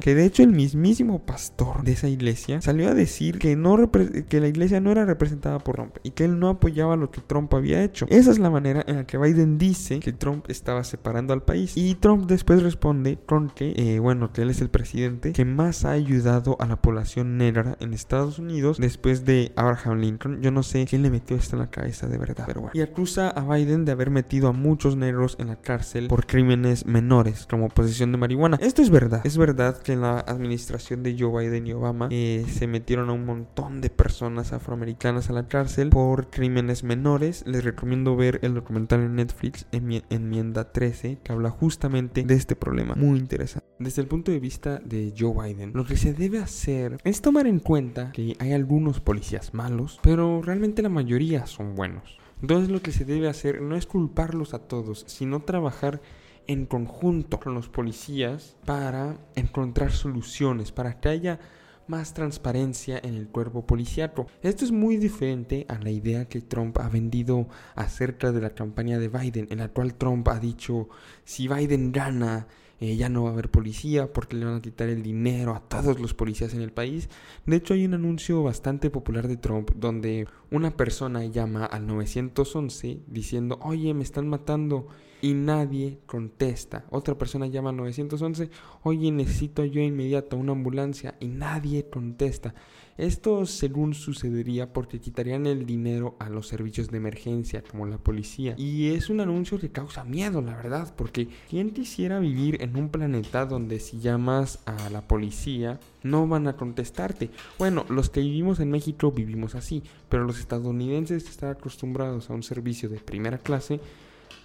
que 0.01 0.15
de 0.15 0.25
hecho 0.25 0.43
el 0.43 0.53
mismísimo 0.53 1.25
pastor 1.25 1.83
de 1.83 1.93
esa 1.93 2.09
iglesia 2.09 2.61
salió 2.61 2.89
a 2.89 2.95
decir 2.95 3.39
que, 3.39 3.57
no 3.57 3.91
que 4.29 4.41
la 4.41 4.49
iglesia 4.49 4.81
no 4.81 4.91
era 4.91 5.05
representada 5.05 5.59
por 5.59 5.77
Trump 5.77 5.97
y 6.03 6.11
que 6.11 6.25
él 6.25 6.39
no 6.39 6.49
apoyaba 6.49 6.97
lo 6.97 7.11
que 7.11 7.21
Trump 7.21 7.53
había 7.55 7.83
hecho. 7.83 8.07
Esa 8.09 8.31
es 8.31 8.39
la 8.39 8.51
manera 8.51 8.85
en 8.87 8.97
la 8.97 9.07
que 9.07 9.19
Biden 9.19 9.59
dice 9.59 10.01
que 10.01 10.13
Trump 10.13 10.47
estaba 10.49 10.85
separando 10.85 11.33
al 11.33 11.43
país. 11.43 11.77
Y 11.77 11.95
Trump 11.95 12.27
después 12.27 12.63
responde 12.63 13.19
con 13.27 13.51
que, 13.51 13.75
eh, 13.77 13.99
bueno, 13.99 14.33
que 14.33 14.43
él 14.43 14.51
es 14.51 14.61
el 14.61 14.71
presidente 14.71 15.33
que 15.33 15.45
más 15.45 15.85
ha 15.85 15.93
ayudado 15.93 16.57
a 16.61 16.67
la 16.67 16.77
población 16.77 17.37
negra 17.37 17.77
en 17.81 17.95
Estados 17.95 18.39
Unidos 18.39 18.79
después 18.79 19.25
de 19.25 19.53
Abraham 19.57 20.01
Lincoln. 20.01 20.43
Yo 20.43 20.51
no 20.51 20.63
sé 20.63 20.87
quién 20.89 21.03
le 21.03 21.11
metió 21.11 21.37
esto 21.37 21.57
en 21.57 21.61
la 21.61 21.71
cabeza 21.71 22.07
de 22.07 22.19
verdad, 22.19 22.45
pero 22.47 22.63
bueno. 22.63 22.73
Y 22.75 22.81
acusa 22.81 23.29
a 23.29 23.43
Biden 23.43 23.85
de 23.85 23.93
haber 23.93 24.11
metido 24.11 24.49
a 24.49 24.53
muchos 24.53 24.97
negros 24.97 25.37
en 25.39 25.49
la 25.49 25.57
cárcel 25.57 26.09
por 26.09 26.27
crímenes 26.27 26.87
menores, 26.87 27.47
como 27.49 27.69
posesión 27.69 28.13
de 28.13 28.19
marihuana. 28.19 28.59
Esto 28.61 28.83
es 28.83 28.91
verdad. 28.91 29.21
Es 29.25 29.37
verdad 29.37 29.79
en 29.89 30.01
la 30.01 30.21
administración 30.21 31.03
de 31.03 31.17
Joe 31.19 31.43
Biden 31.43 31.67
y 31.67 31.73
Obama 31.73 32.09
eh, 32.11 32.45
se 32.49 32.67
metieron 32.67 33.11
a 33.11 33.13
un 33.13 33.25
montón 33.25 33.81
de 33.81 33.91
personas 33.91 34.53
afroamericanas 34.53 35.31
a 35.31 35.33
la 35.33 35.49
cárcel 35.49 35.91
por 35.91 36.31
crímenes 36.31 36.85
menores. 36.85 37.45
Les 37.47 37.65
recomiendo 37.65 38.17
ver 38.17 38.41
el 38.43 38.55
documental 38.55 39.01
en 39.01 39.17
Netflix, 39.17 39.67
Enmienda 39.73 40.73
13, 40.73 41.19
que 41.23 41.33
habla 41.33 41.51
justamente 41.51 42.23
de 42.23 42.35
este 42.35 42.57
problema. 42.57 42.95
Muy 42.95 43.19
interesante. 43.19 43.67
Desde 43.79 44.03
el 44.03 44.09
punto 44.09 44.33
de 44.33 44.41
vista 44.41 44.81
de 44.85 45.15
Joe 45.17 45.35
Biden, 45.49 45.73
lo 45.75 45.85
que 45.85 45.97
se 45.97 46.13
debe 46.13 46.39
hacer 46.39 46.99
es 47.05 47.23
tomar 47.23 47.47
en 47.47 47.61
cuenta 47.61 48.13
que 48.13 48.37
hay 48.39 48.53
algunos 48.53 49.01
policías 49.01 49.55
malos, 49.55 50.01
pero 50.03 50.43
realmente 50.43 50.83
la 50.83 50.89
mayoría 50.89 51.47
son 51.47 51.75
buenos. 51.75 52.19
Entonces 52.41 52.71
lo 52.71 52.83
que 52.83 52.93
se 52.93 53.05
debe 53.05 53.29
hacer 53.29 53.61
no 53.61 53.77
es 53.77 53.87
culparlos 53.87 54.55
a 54.55 54.61
todos, 54.61 55.05
sino 55.07 55.41
trabajar 55.41 56.01
en 56.49 56.67
conjunto 56.67 57.39
con 57.39 57.55
los 57.55 57.69
policías 57.69 58.57
para 58.65 59.17
encontrar 59.37 59.93
soluciones, 59.93 60.73
para 60.73 60.99
que 60.99 61.11
haya 61.11 61.39
más 61.87 62.13
transparencia 62.13 63.01
en 63.03 63.15
el 63.15 63.29
cuerpo 63.29 63.67
policiaco. 63.67 64.27
Esto 64.43 64.65
es 64.65 64.73
muy 64.73 64.97
diferente 64.97 65.65
a 65.69 65.79
la 65.79 65.91
idea 65.91 66.27
que 66.27 66.41
Trump 66.41 66.79
ha 66.79 66.89
vendido 66.89 67.49
acerca 67.75 68.33
de 68.33 68.41
la 68.41 68.51
campaña 68.51 68.99
de 68.99 69.09
Biden, 69.09 69.47
en 69.51 69.59
la 69.59 69.69
cual 69.69 69.95
Trump 69.95 70.29
ha 70.29 70.39
dicho, 70.39 70.89
si 71.25 71.49
Biden 71.49 71.93
gana, 71.93 72.47
eh, 72.81 72.97
ya 72.97 73.09
no 73.09 73.25
va 73.25 73.31
a 73.31 73.33
haber 73.33 73.51
policía 73.51 74.13
porque 74.13 74.37
le 74.37 74.45
van 74.45 74.57
a 74.57 74.63
quitar 74.63 74.89
el 74.89 75.03
dinero 75.03 75.55
a 75.55 75.61
todos 75.61 75.99
los 76.01 76.15
policías 76.15 76.55
en 76.55 76.63
el 76.63 76.73
país. 76.73 77.09
De 77.47 77.57
hecho, 77.57 77.75
hay 77.75 77.85
un 77.85 77.95
anuncio 77.95 78.43
bastante 78.43 78.91
popular 78.91 79.27
de 79.27 79.37
Trump 79.37 79.71
donde 79.75 80.27
una 80.51 80.77
persona 80.77 81.25
llama 81.25 81.65
al 81.65 81.87
911 81.87 83.01
diciendo, 83.07 83.59
oye, 83.63 83.95
me 83.95 84.05
están 84.05 84.29
matando 84.29 84.87
y 85.21 85.35
nadie 85.35 86.01
contesta. 86.07 86.85
Otra 86.91 87.19
persona 87.19 87.47
llama 87.47 87.71
al 87.71 87.77
911, 87.77 88.51
oye, 88.83 89.11
necesito 89.11 89.65
yo 89.65 89.81
inmediato 89.81 90.37
una 90.37 90.53
ambulancia 90.53 91.17
y 91.21 91.29
nadie 91.29 91.89
contesta. 91.89 92.55
Esto 92.99 93.47
según 93.47 93.95
sucedería 93.95 94.73
porque 94.73 94.99
quitarían 94.99 95.47
el 95.47 95.67
dinero 95.67 96.17
a 96.19 96.29
los 96.29 96.49
servicios 96.49 96.91
de 96.91 96.97
emergencia 96.97 97.63
como 97.63 97.87
la 97.87 97.97
policía. 97.97 98.57
Y 98.59 98.89
es 98.89 99.09
un 99.09 99.21
anuncio 99.21 99.61
que 99.61 99.71
causa 99.71 100.03
miedo, 100.03 100.43
la 100.43 100.57
verdad, 100.57 100.93
porque 100.97 101.29
¿quién 101.49 101.71
quisiera 101.71 102.19
vivir 102.19 102.61
en 102.61 102.77
un 102.77 102.89
planeta 102.89 103.47
donde 103.47 103.79
si 103.79 104.01
llamas 104.01 104.59
a 104.67 104.91
la 104.91 105.07
policía 105.07 105.79
no 106.03 106.27
van 106.27 106.49
a 106.49 106.57
contestarte? 106.57 107.31
Bueno, 107.57 107.87
los 107.89 108.11
que 108.11 108.19
vivimos 108.19 108.59
en 108.59 108.73
México 108.73 109.13
vivimos 109.13 109.55
así, 109.55 109.85
pero 110.09 110.25
los 110.25 110.41
estadounidenses 110.41 111.29
están 111.29 111.51
acostumbrados 111.51 112.31
a 112.31 112.35
un 112.35 112.43
servicio 112.43 112.89
de 112.89 112.99
primera 112.99 113.39
clase 113.39 113.81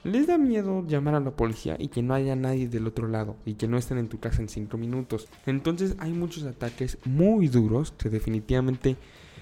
les 0.04 0.28
da 0.28 0.38
miedo 0.38 0.86
llamar 0.88 1.16
a 1.16 1.20
la 1.20 1.32
policía 1.32 1.76
y 1.80 1.88
que 1.88 2.02
no 2.02 2.14
haya 2.14 2.36
nadie 2.36 2.68
del 2.68 2.88
otro 2.88 3.08
lado 3.08 3.38
y 3.46 3.56
que 3.56 3.68
no 3.68 3.78
estén 3.78 3.98
en 3.98 4.10
tu 4.10 4.20
casa 4.20 4.42
en 4.42 4.50
5 4.50 4.78
minutos. 4.78 5.28
Entonces 5.46 5.96
hay 6.00 6.12
muchos 6.12 6.44
ataques 6.44 6.98
muy 7.06 7.48
duros 7.48 7.92
que 7.92 8.10
definitivamente 8.10 8.98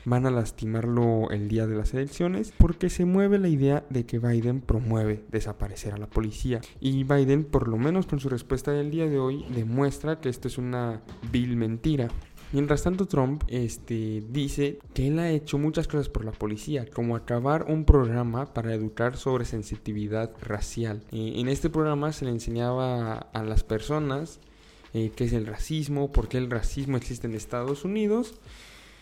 van 0.05 0.25
a 0.25 0.31
lastimarlo 0.31 1.29
el 1.31 1.47
día 1.47 1.67
de 1.67 1.75
las 1.75 1.93
elecciones 1.93 2.53
porque 2.57 2.89
se 2.89 3.05
mueve 3.05 3.37
la 3.39 3.47
idea 3.47 3.85
de 3.89 4.05
que 4.05 4.19
Biden 4.19 4.61
promueve 4.61 5.23
desaparecer 5.29 5.93
a 5.93 5.97
la 5.97 6.07
policía. 6.07 6.61
Y 6.79 7.03
Biden, 7.03 7.43
por 7.43 7.67
lo 7.67 7.77
menos 7.77 8.07
con 8.07 8.19
su 8.19 8.29
respuesta 8.29 8.71
del 8.71 8.91
día 8.91 9.07
de 9.07 9.19
hoy, 9.19 9.45
demuestra 9.53 10.19
que 10.19 10.29
esto 10.29 10.47
es 10.47 10.57
una 10.57 11.01
vil 11.31 11.55
mentira. 11.55 12.07
Mientras 12.53 12.83
tanto, 12.83 13.05
Trump 13.05 13.43
este, 13.47 14.23
dice 14.29 14.79
que 14.93 15.07
él 15.07 15.19
ha 15.19 15.29
hecho 15.29 15.57
muchas 15.57 15.87
cosas 15.87 16.09
por 16.09 16.25
la 16.25 16.33
policía, 16.33 16.85
como 16.85 17.15
acabar 17.15 17.65
un 17.69 17.85
programa 17.85 18.53
para 18.53 18.73
educar 18.73 19.15
sobre 19.15 19.45
sensitividad 19.45 20.31
racial. 20.41 21.01
Eh, 21.11 21.33
en 21.37 21.47
este 21.47 21.69
programa 21.69 22.11
se 22.11 22.25
le 22.25 22.31
enseñaba 22.31 23.13
a 23.13 23.43
las 23.43 23.63
personas 23.63 24.39
eh, 24.93 25.11
qué 25.15 25.23
es 25.23 25.33
el 25.33 25.45
racismo, 25.45 26.11
por 26.11 26.27
qué 26.27 26.37
el 26.37 26.51
racismo 26.51 26.97
existe 26.97 27.27
en 27.27 27.35
Estados 27.35 27.85
Unidos. 27.85 28.33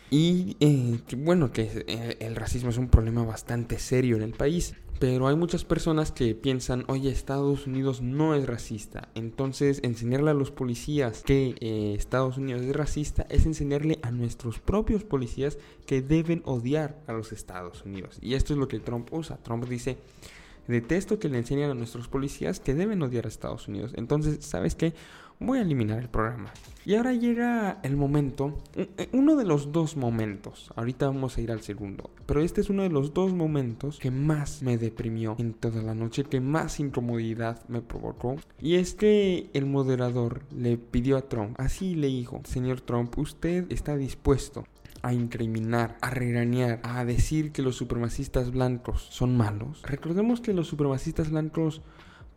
Y 0.09 0.57
eh, 0.59 0.99
bueno, 1.17 1.51
que 1.51 2.17
el 2.19 2.35
racismo 2.35 2.69
es 2.69 2.77
un 2.77 2.89
problema 2.89 3.23
bastante 3.23 3.77
serio 3.79 4.15
en 4.15 4.23
el 4.23 4.33
país. 4.33 4.73
Pero 4.99 5.29
hay 5.29 5.37
muchas 5.37 5.63
personas 5.63 6.11
que 6.11 6.35
piensan, 6.35 6.83
oye, 6.87 7.09
Estados 7.09 7.67
Unidos 7.67 8.01
no 8.01 8.35
es 8.35 8.45
racista. 8.45 9.07
Entonces, 9.15 9.79
enseñarle 9.81 10.31
a 10.31 10.33
los 10.33 10.51
policías 10.51 11.23
que 11.23 11.55
eh, 11.61 11.95
Estados 11.97 12.37
Unidos 12.37 12.63
es 12.63 12.75
racista 12.75 13.25
es 13.29 13.45
enseñarle 13.45 13.99
a 14.01 14.11
nuestros 14.11 14.59
propios 14.59 15.05
policías 15.05 15.57
que 15.85 16.01
deben 16.01 16.41
odiar 16.43 17.01
a 17.07 17.13
los 17.13 17.31
Estados 17.31 17.85
Unidos. 17.85 18.17
Y 18.21 18.33
esto 18.33 18.51
es 18.51 18.59
lo 18.59 18.67
que 18.67 18.79
Trump 18.79 19.07
usa. 19.13 19.37
Trump 19.37 19.63
dice, 19.69 19.97
detesto 20.67 21.17
que 21.17 21.29
le 21.29 21.37
enseñen 21.37 21.71
a 21.71 21.75
nuestros 21.75 22.09
policías 22.09 22.59
que 22.59 22.73
deben 22.73 23.01
odiar 23.01 23.25
a 23.25 23.29
Estados 23.29 23.69
Unidos. 23.69 23.93
Entonces, 23.95 24.43
¿sabes 24.45 24.75
qué? 24.75 24.93
Voy 25.39 25.60
a 25.60 25.62
eliminar 25.62 26.00
el 26.00 26.10
programa. 26.10 26.51
Y 26.86 26.96
ahora 26.96 27.13
llega 27.13 27.79
el 27.84 27.96
momento, 27.96 28.58
uno 29.13 29.36
de 29.36 29.46
los 29.46 29.72
dos 29.72 29.96
momentos, 29.96 30.72
ahorita 30.75 31.08
vamos 31.08 31.38
a 31.38 31.41
ir 31.41 31.51
al 31.51 31.62
segundo, 31.62 32.10
pero 32.25 32.41
este 32.41 32.62
es 32.62 32.69
uno 32.69 32.84
de 32.84 32.89
los 32.89 33.13
dos 33.13 33.34
momentos 33.34 34.00
que 34.00 34.12
más 34.12 34.63
me 34.63 34.77
deprimió 34.77 35.36
en 35.38 35.53
toda 35.53 35.84
la 35.84 35.93
noche, 35.93 36.24
que 36.24 36.39
más 36.39 36.79
incomodidad 36.79 37.62
me 37.67 37.81
provocó. 37.81 38.38
Y 38.60 38.75
es 38.75 38.96
que 38.96 39.50
el 39.53 39.65
moderador 39.65 40.41
le 40.55 40.77
pidió 40.77 41.17
a 41.17 41.22
Trump, 41.29 41.60
así 41.60 41.96
le 41.96 42.08
dijo, 42.08 42.41
señor 42.46 42.81
Trump, 42.81 43.17
usted 43.19 43.72
está 43.72 43.96
dispuesto 43.96 44.65
a 45.01 45.13
incriminar, 45.13 45.98
a 46.01 46.10
regañar, 46.10 46.79
a 46.84 47.05
decir 47.05 47.51
que 47.51 47.62
los 47.62 47.75
supremacistas 47.75 48.51
blancos 48.51 49.08
son 49.12 49.38
malos. 49.38 49.81
Recordemos 49.84 50.41
que 50.41 50.53
los 50.53 50.67
supremacistas 50.67 51.29
blancos 51.29 51.81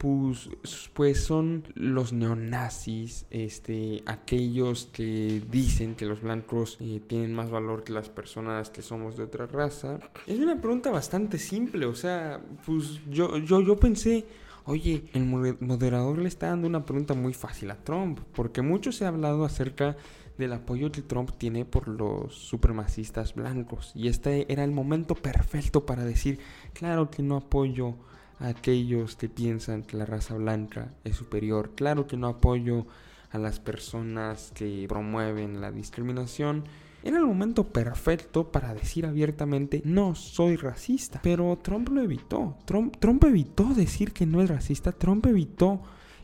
pues, 0.03 1.23
son 1.25 1.63
los 1.75 2.13
neonazis, 2.13 3.25
este, 3.31 4.03
aquellos 4.07 4.87
que 4.93 5.41
dicen 5.49 5.95
que 5.95 6.07
los 6.07 6.23
blancos 6.23 6.77
eh, 6.81 7.01
tienen 7.07 7.33
más 7.33 7.51
valor 7.51 7.85
que 7.85 7.93
las 7.93 8.09
personas 8.09 8.69
que 8.71 8.83
somos 8.83 9.17
de 9.17 9.23
otra 9.23 9.47
raza. 9.47 10.01
Es 10.27 10.41
una 10.41 10.61
pregunta 10.61 10.91
bastante 10.91 11.39
simple, 11.39 11.87
o 11.87 11.95
sea, 11.95 12.41
pues 12.67 13.01
yo, 13.09 13.39
yo, 13.39 13.61
yo 13.61 13.77
pensé, 13.77 14.27
oye, 14.65 15.05
el 15.13 15.25
moderador 15.25 16.19
le 16.19 16.29
está 16.29 16.49
dando 16.49 16.67
una 16.67 16.85
pregunta 16.85 17.15
muy 17.15 17.33
fácil 17.33 17.71
a 17.71 17.77
Trump, 17.77 18.19
porque 18.35 18.61
mucho 18.61 18.91
se 18.91 19.05
ha 19.05 19.09
hablado 19.09 19.45
acerca 19.45 19.97
del 20.37 20.53
apoyo 20.53 20.91
que 20.91 21.03
Trump 21.03 21.31
tiene 21.39 21.65
por 21.65 21.87
los 21.87 22.35
supremacistas 22.35 23.37
blancos, 23.37 23.93
y 23.95 24.09
este 24.09 24.53
era 24.53 24.65
el 24.65 24.73
momento 24.73 25.15
perfecto 25.15 25.87
para 25.87 26.05
decir, 26.05 26.41
claro 26.73 27.09
que 27.09 27.23
no 27.23 27.37
apoyo 27.37 27.95
aquellos 28.43 29.17
que 29.17 29.29
piensan 29.29 29.83
que 29.83 29.97
la 29.97 30.05
raza 30.05 30.35
blanca 30.35 30.93
es 31.05 31.17
superior. 31.17 31.71
Claro 31.75 32.07
que 32.07 32.17
no 32.17 32.29
apoyo 32.29 32.87
a 33.31 33.39
las 33.39 33.61
personas 33.61 34.53
que 34.55 34.85
promueven 34.89 35.61
la 35.61 35.71
discriminación. 35.71 36.65
Era 37.03 37.19
el 37.19 37.25
momento 37.25 37.69
perfecto 37.69 38.53
para 38.53 38.75
decir 38.75 39.07
abiertamente 39.07 39.83
no 39.85 40.15
soy 40.15 40.57
racista. 40.57 41.21
Pero 41.23 41.59
Trump 41.63 41.89
lo 41.89 42.03
evitó. 42.03 42.57
Trump, 42.65 42.97
Trump 42.99 43.25
evitó 43.25 43.65
decir 43.75 44.13
que 44.13 44.27
no 44.27 44.43
es 44.43 44.49
racista. 44.49 44.93
Trump 44.93 45.27
evitó 45.27 45.81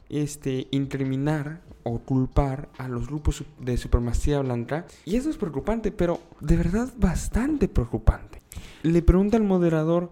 este, 0.09 0.69
incriminar 0.71 1.63
o 1.83 2.01
culpar 2.01 2.69
a 2.79 2.89
los 2.89 3.09
grupos 3.09 3.45
de 3.59 3.77
supremacía 3.77 4.41
blanca. 4.41 4.87
Y 5.05 5.17
eso 5.17 5.31
es 5.31 5.37
preocupante, 5.37 5.91
pero 5.91 6.21
de 6.41 6.57
verdad 6.57 6.93
bastante 6.97 7.69
preocupante. 7.69 8.41
Le 8.83 9.03
pregunta 9.03 9.37
al 9.37 9.45
moderador 9.45 10.11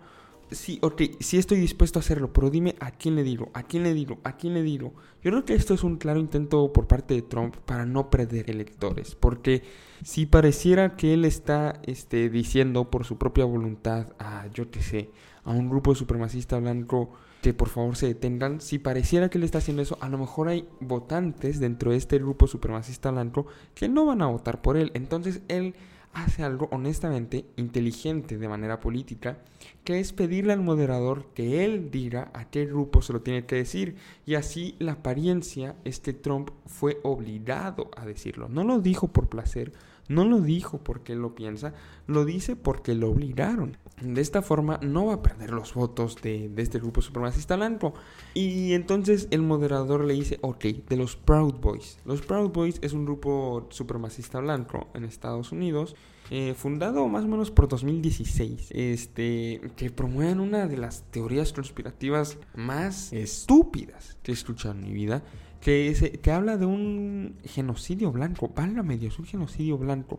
sí, 0.51 0.79
ok, 0.83 1.03
sí 1.21 1.39
estoy 1.39 1.59
dispuesto 1.59 1.99
a 1.99 2.01
hacerlo, 2.01 2.33
pero 2.33 2.51
dime 2.51 2.77
a 2.81 2.91
quién 2.91 3.15
le 3.15 3.23
digo, 3.23 3.51
a 3.55 3.63
quién 3.63 3.83
le 3.83 3.95
digo, 3.95 4.19
a 4.25 4.37
quién 4.37 4.55
le 4.55 4.63
digo. 4.63 4.95
Yo 5.23 5.31
creo 5.31 5.45
que 5.45 5.55
esto 5.55 5.75
es 5.75 5.85
un 5.85 5.97
claro 5.97 6.21
intento 6.21 6.73
por 6.73 6.87
parte 6.87 7.15
de 7.15 7.23
Trump 7.23 7.57
para 7.57 7.87
no 7.87 8.11
perder 8.11 8.51
electores, 8.51 9.15
porque 9.15 9.63
si 10.05 10.27
pareciera 10.27 10.97
que 10.97 11.15
él 11.15 11.25
está 11.25 11.81
este, 11.85 12.31
diciendo 12.31 12.91
por 12.91 13.05
su 13.05 13.19
propia 13.19 13.45
voluntad 13.45 14.13
a, 14.19 14.47
yo 14.53 14.71
qué 14.71 14.83
sé, 14.83 15.11
a 15.45 15.51
un 15.51 15.69
grupo 15.69 15.95
supremacista 15.95 16.59
blanco 16.59 17.11
que 17.43 17.55
por 17.55 17.69
favor 17.69 17.97
se 17.97 18.09
detengan, 18.09 18.61
si 18.61 18.79
pareciera 18.79 19.29
que 19.29 19.39
él 19.39 19.45
está 19.45 19.59
haciendo 19.59 19.83
eso, 19.83 19.99
a 20.01 20.09
lo 20.09 20.19
mejor 20.19 20.49
hay 20.49 20.67
votantes 20.81 21.61
dentro 21.61 21.93
de 21.93 21.97
este 21.97 22.19
grupo 22.19 22.47
supremacista 22.47 23.11
blanco 23.11 23.47
que 23.75 23.89
no 23.89 24.05
van 24.07 24.23
a 24.23 24.27
votar 24.27 24.63
por 24.63 24.77
él. 24.77 24.91
Entonces 24.95 25.43
él 25.49 25.75
hace 26.17 26.43
algo 26.43 26.69
honestamente 26.73 27.45
inteligente 27.57 28.39
de 28.39 28.49
manera 28.49 28.81
política, 28.81 29.39
que 29.85 30.01
es 30.01 30.15
pedirle 30.15 30.55
al 30.55 30.63
moderador 30.63 31.27
que 31.35 31.65
él 31.65 31.91
diga 31.91 32.31
a 32.33 32.49
qué 32.49 32.65
grupo 32.65 33.03
se 33.03 33.13
lo 33.13 33.21
tiene 33.21 33.45
que 33.45 33.57
decir. 33.57 33.97
Y 34.25 34.35
así 34.35 34.77
la 34.79 34.93
apariencia 34.93 35.77
es 35.85 36.01
que 36.01 36.15
Trump 36.15 36.51
fue 36.65 37.01
obligado 37.03 37.91
a 37.97 38.07
decirlo. 38.07 38.49
No 38.49 38.65
lo 38.65 38.81
dijo 38.81 39.09
por 39.09 39.29
placer, 39.29 39.73
no 40.09 40.25
lo 40.25 40.41
dijo 40.41 40.79
porque 40.79 41.13
él 41.13 41.19
lo 41.19 41.35
piensa, 41.35 41.75
lo 42.07 42.25
dice 42.25 42.57
porque 42.57 42.95
lo 42.95 43.11
obligaron. 43.11 43.77
De 44.01 44.21
esta 44.21 44.43
forma 44.43 44.79
no 44.83 45.07
va 45.07 45.15
a 45.15 45.23
perder 45.23 45.51
los 45.51 45.73
votos 45.73 46.17
de, 46.21 46.51
este 46.59 46.79
grupo 46.79 47.01
supremacista 47.01 47.57
blanco. 47.57 47.95
Y 48.35 48.75
entonces 48.75 49.27
el 49.31 49.41
moderador 49.43 50.05
le 50.05 50.15
dice, 50.15 50.39
ok, 50.43 50.65
de 50.89 50.97
los 50.97 51.17
Proud 51.17 51.55
Boys. 51.55 51.99
Los 52.05 52.21
Proud 52.21 52.51
Boys 52.51 52.79
es 52.83 52.93
un 52.93 53.07
grupo 53.07 53.67
supremacista 53.71 54.39
blanco 54.41 54.89
en 54.95 55.05
Estados 55.05 55.51
Unidos. 55.51 55.97
Eh, 56.31 56.55
fundado 56.55 57.07
más 57.07 57.25
o 57.25 57.29
menos 57.29 57.53
por 57.53 57.69
2016, 57.69 58.71
este, 58.73 59.61
que 59.77 59.91
promueven 59.91 60.41
una 60.41 60.67
de 60.67 60.77
las 60.77 61.05
teorías 61.13 61.53
conspirativas 61.53 62.37
más 62.57 63.13
estúpidas 63.13 64.19
que 64.25 64.33
he 64.33 64.35
escuchado 64.35 64.75
en 64.75 64.83
mi 64.83 64.93
vida, 64.93 65.23
que, 65.61 66.19
que 66.21 66.33
habla 66.33 66.57
de 66.57 66.67
un 66.67 67.37
genocidio 67.45 68.11
blanco, 68.11 68.53
válgame 68.55 68.99
Dios, 68.99 69.21
un 69.21 69.27
genocidio 69.27 69.79
blanco, 69.79 70.19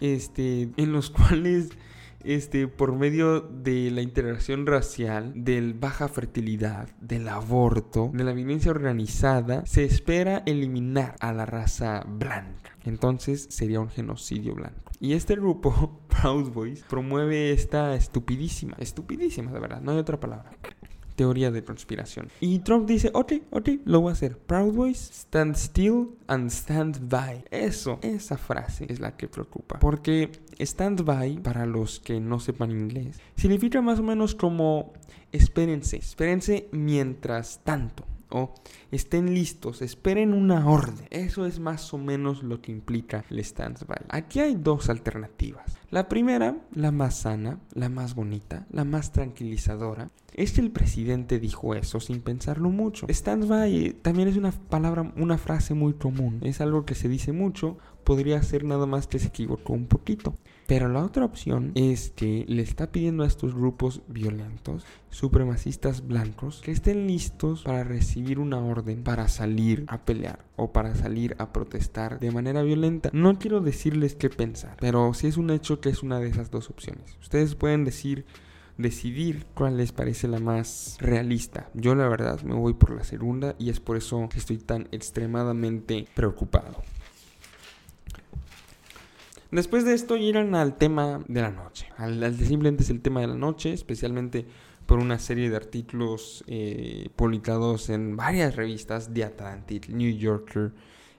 este, 0.00 0.70
en 0.76 0.92
los 0.92 1.10
cuales 1.10 1.70
este, 2.24 2.68
por 2.68 2.94
medio 2.94 3.40
de 3.40 3.90
la 3.90 4.02
integración 4.02 4.66
racial, 4.66 5.32
del 5.34 5.74
baja 5.74 6.08
fertilidad, 6.08 6.88
del 7.00 7.28
aborto, 7.28 8.10
de 8.12 8.24
la 8.24 8.32
violencia 8.32 8.70
organizada, 8.70 9.64
se 9.66 9.84
espera 9.84 10.42
eliminar 10.46 11.16
a 11.20 11.32
la 11.32 11.46
raza 11.46 12.04
blanca. 12.06 12.76
Entonces 12.84 13.46
sería 13.50 13.80
un 13.80 13.90
genocidio 13.90 14.54
blanco. 14.54 14.92
Y 15.00 15.12
este 15.12 15.36
grupo, 15.36 16.00
Proud 16.22 16.50
Boys, 16.50 16.82
promueve 16.88 17.52
esta 17.52 17.94
estupidísima, 17.94 18.76
estupidísima 18.78 19.52
de 19.52 19.60
verdad, 19.60 19.80
no 19.80 19.92
hay 19.92 19.98
otra 19.98 20.18
palabra 20.18 20.50
teoría 21.18 21.50
de 21.50 21.64
conspiración. 21.64 22.28
Y 22.40 22.60
Trump 22.60 22.86
dice, 22.86 23.10
ok, 23.12 23.32
ok, 23.50 23.68
lo 23.84 24.00
voy 24.00 24.10
a 24.10 24.12
hacer. 24.12 24.38
Proud 24.38 24.72
Boys, 24.72 25.10
stand 25.12 25.56
still 25.56 26.10
and 26.28 26.48
stand 26.48 27.08
by. 27.10 27.44
Eso, 27.50 27.98
esa 28.02 28.38
frase 28.38 28.86
es 28.88 29.00
la 29.00 29.16
que 29.16 29.26
preocupa. 29.26 29.80
Porque 29.80 30.30
stand 30.60 31.04
by, 31.04 31.38
para 31.42 31.66
los 31.66 31.98
que 31.98 32.20
no 32.20 32.38
sepan 32.38 32.70
inglés, 32.70 33.20
significa 33.34 33.82
más 33.82 33.98
o 33.98 34.04
menos 34.04 34.36
como 34.36 34.92
espérense, 35.32 35.96
espérense 35.96 36.68
mientras 36.70 37.64
tanto 37.64 38.04
o 38.30 38.54
estén 38.90 39.34
listos, 39.34 39.82
esperen 39.82 40.34
una 40.34 40.68
orden. 40.68 41.06
Eso 41.10 41.46
es 41.46 41.60
más 41.60 41.92
o 41.94 41.98
menos 41.98 42.42
lo 42.42 42.60
que 42.60 42.72
implica 42.72 43.24
el 43.30 43.38
stand-by. 43.40 44.06
Aquí 44.08 44.40
hay 44.40 44.54
dos 44.54 44.88
alternativas. 44.88 45.78
La 45.90 46.08
primera, 46.08 46.56
la 46.74 46.92
más 46.92 47.20
sana, 47.20 47.60
la 47.72 47.88
más 47.88 48.14
bonita, 48.14 48.66
la 48.70 48.84
más 48.84 49.12
tranquilizadora, 49.12 50.10
es 50.34 50.52
que 50.52 50.60
el 50.60 50.70
presidente 50.70 51.40
dijo 51.40 51.74
eso 51.74 52.00
sin 52.00 52.20
pensarlo 52.20 52.70
mucho. 52.70 53.06
Stand-by 53.08 53.96
también 54.02 54.28
es 54.28 54.36
una 54.36 54.52
palabra, 54.52 55.12
una 55.16 55.38
frase 55.38 55.74
muy 55.74 55.94
común, 55.94 56.40
es 56.42 56.60
algo 56.60 56.84
que 56.84 56.94
se 56.94 57.08
dice 57.08 57.32
mucho, 57.32 57.78
podría 58.04 58.42
ser 58.42 58.64
nada 58.64 58.86
más 58.86 59.06
que 59.06 59.18
se 59.18 59.28
equivocó 59.28 59.72
un 59.72 59.86
poquito. 59.86 60.36
Pero 60.68 60.90
la 60.90 61.02
otra 61.02 61.24
opción 61.24 61.72
es 61.76 62.12
que 62.14 62.44
le 62.46 62.60
está 62.60 62.92
pidiendo 62.92 63.24
a 63.24 63.26
estos 63.26 63.54
grupos 63.54 64.02
violentos, 64.06 64.84
supremacistas 65.08 66.06
blancos, 66.06 66.60
que 66.60 66.72
estén 66.72 67.06
listos 67.06 67.62
para 67.62 67.84
recibir 67.84 68.38
una 68.38 68.58
orden 68.58 69.02
para 69.02 69.28
salir 69.28 69.86
a 69.88 70.04
pelear 70.04 70.44
o 70.56 70.70
para 70.70 70.94
salir 70.94 71.34
a 71.38 71.54
protestar 71.54 72.20
de 72.20 72.32
manera 72.32 72.62
violenta. 72.62 73.08
No 73.14 73.38
quiero 73.38 73.62
decirles 73.62 74.14
qué 74.14 74.28
pensar, 74.28 74.76
pero 74.78 75.14
sí 75.14 75.26
es 75.26 75.38
un 75.38 75.48
hecho 75.48 75.80
que 75.80 75.88
es 75.88 76.02
una 76.02 76.20
de 76.20 76.28
esas 76.28 76.50
dos 76.50 76.68
opciones. 76.68 77.16
Ustedes 77.22 77.54
pueden 77.54 77.84
decidir 77.84 78.26
cuál 79.54 79.78
les 79.78 79.92
parece 79.92 80.28
la 80.28 80.38
más 80.38 80.98
realista. 81.00 81.70
Yo 81.72 81.94
la 81.94 82.08
verdad 82.08 82.42
me 82.42 82.54
voy 82.54 82.74
por 82.74 82.90
la 82.90 83.04
segunda 83.04 83.54
y 83.58 83.70
es 83.70 83.80
por 83.80 83.96
eso 83.96 84.28
que 84.28 84.38
estoy 84.38 84.58
tan 84.58 84.86
extremadamente 84.92 86.04
preocupado. 86.14 86.82
Después 89.50 89.84
de 89.84 89.94
esto 89.94 90.16
llegan 90.16 90.54
al 90.54 90.76
tema 90.76 91.24
de 91.26 91.40
la 91.40 91.50
noche. 91.50 91.88
Al, 91.96 92.36
simplemente 92.36 92.82
es 92.82 92.90
el 92.90 93.00
tema 93.00 93.20
de 93.20 93.28
la 93.28 93.34
noche, 93.34 93.72
especialmente 93.72 94.46
por 94.84 94.98
una 94.98 95.18
serie 95.18 95.48
de 95.48 95.56
artículos 95.56 96.44
eh, 96.46 97.08
publicados 97.16 97.88
en 97.88 98.16
varias 98.16 98.56
revistas, 98.56 99.10
The 99.12 99.24
Atlantic, 99.24 99.88
New 99.88 100.10
Yorker, 100.16 100.72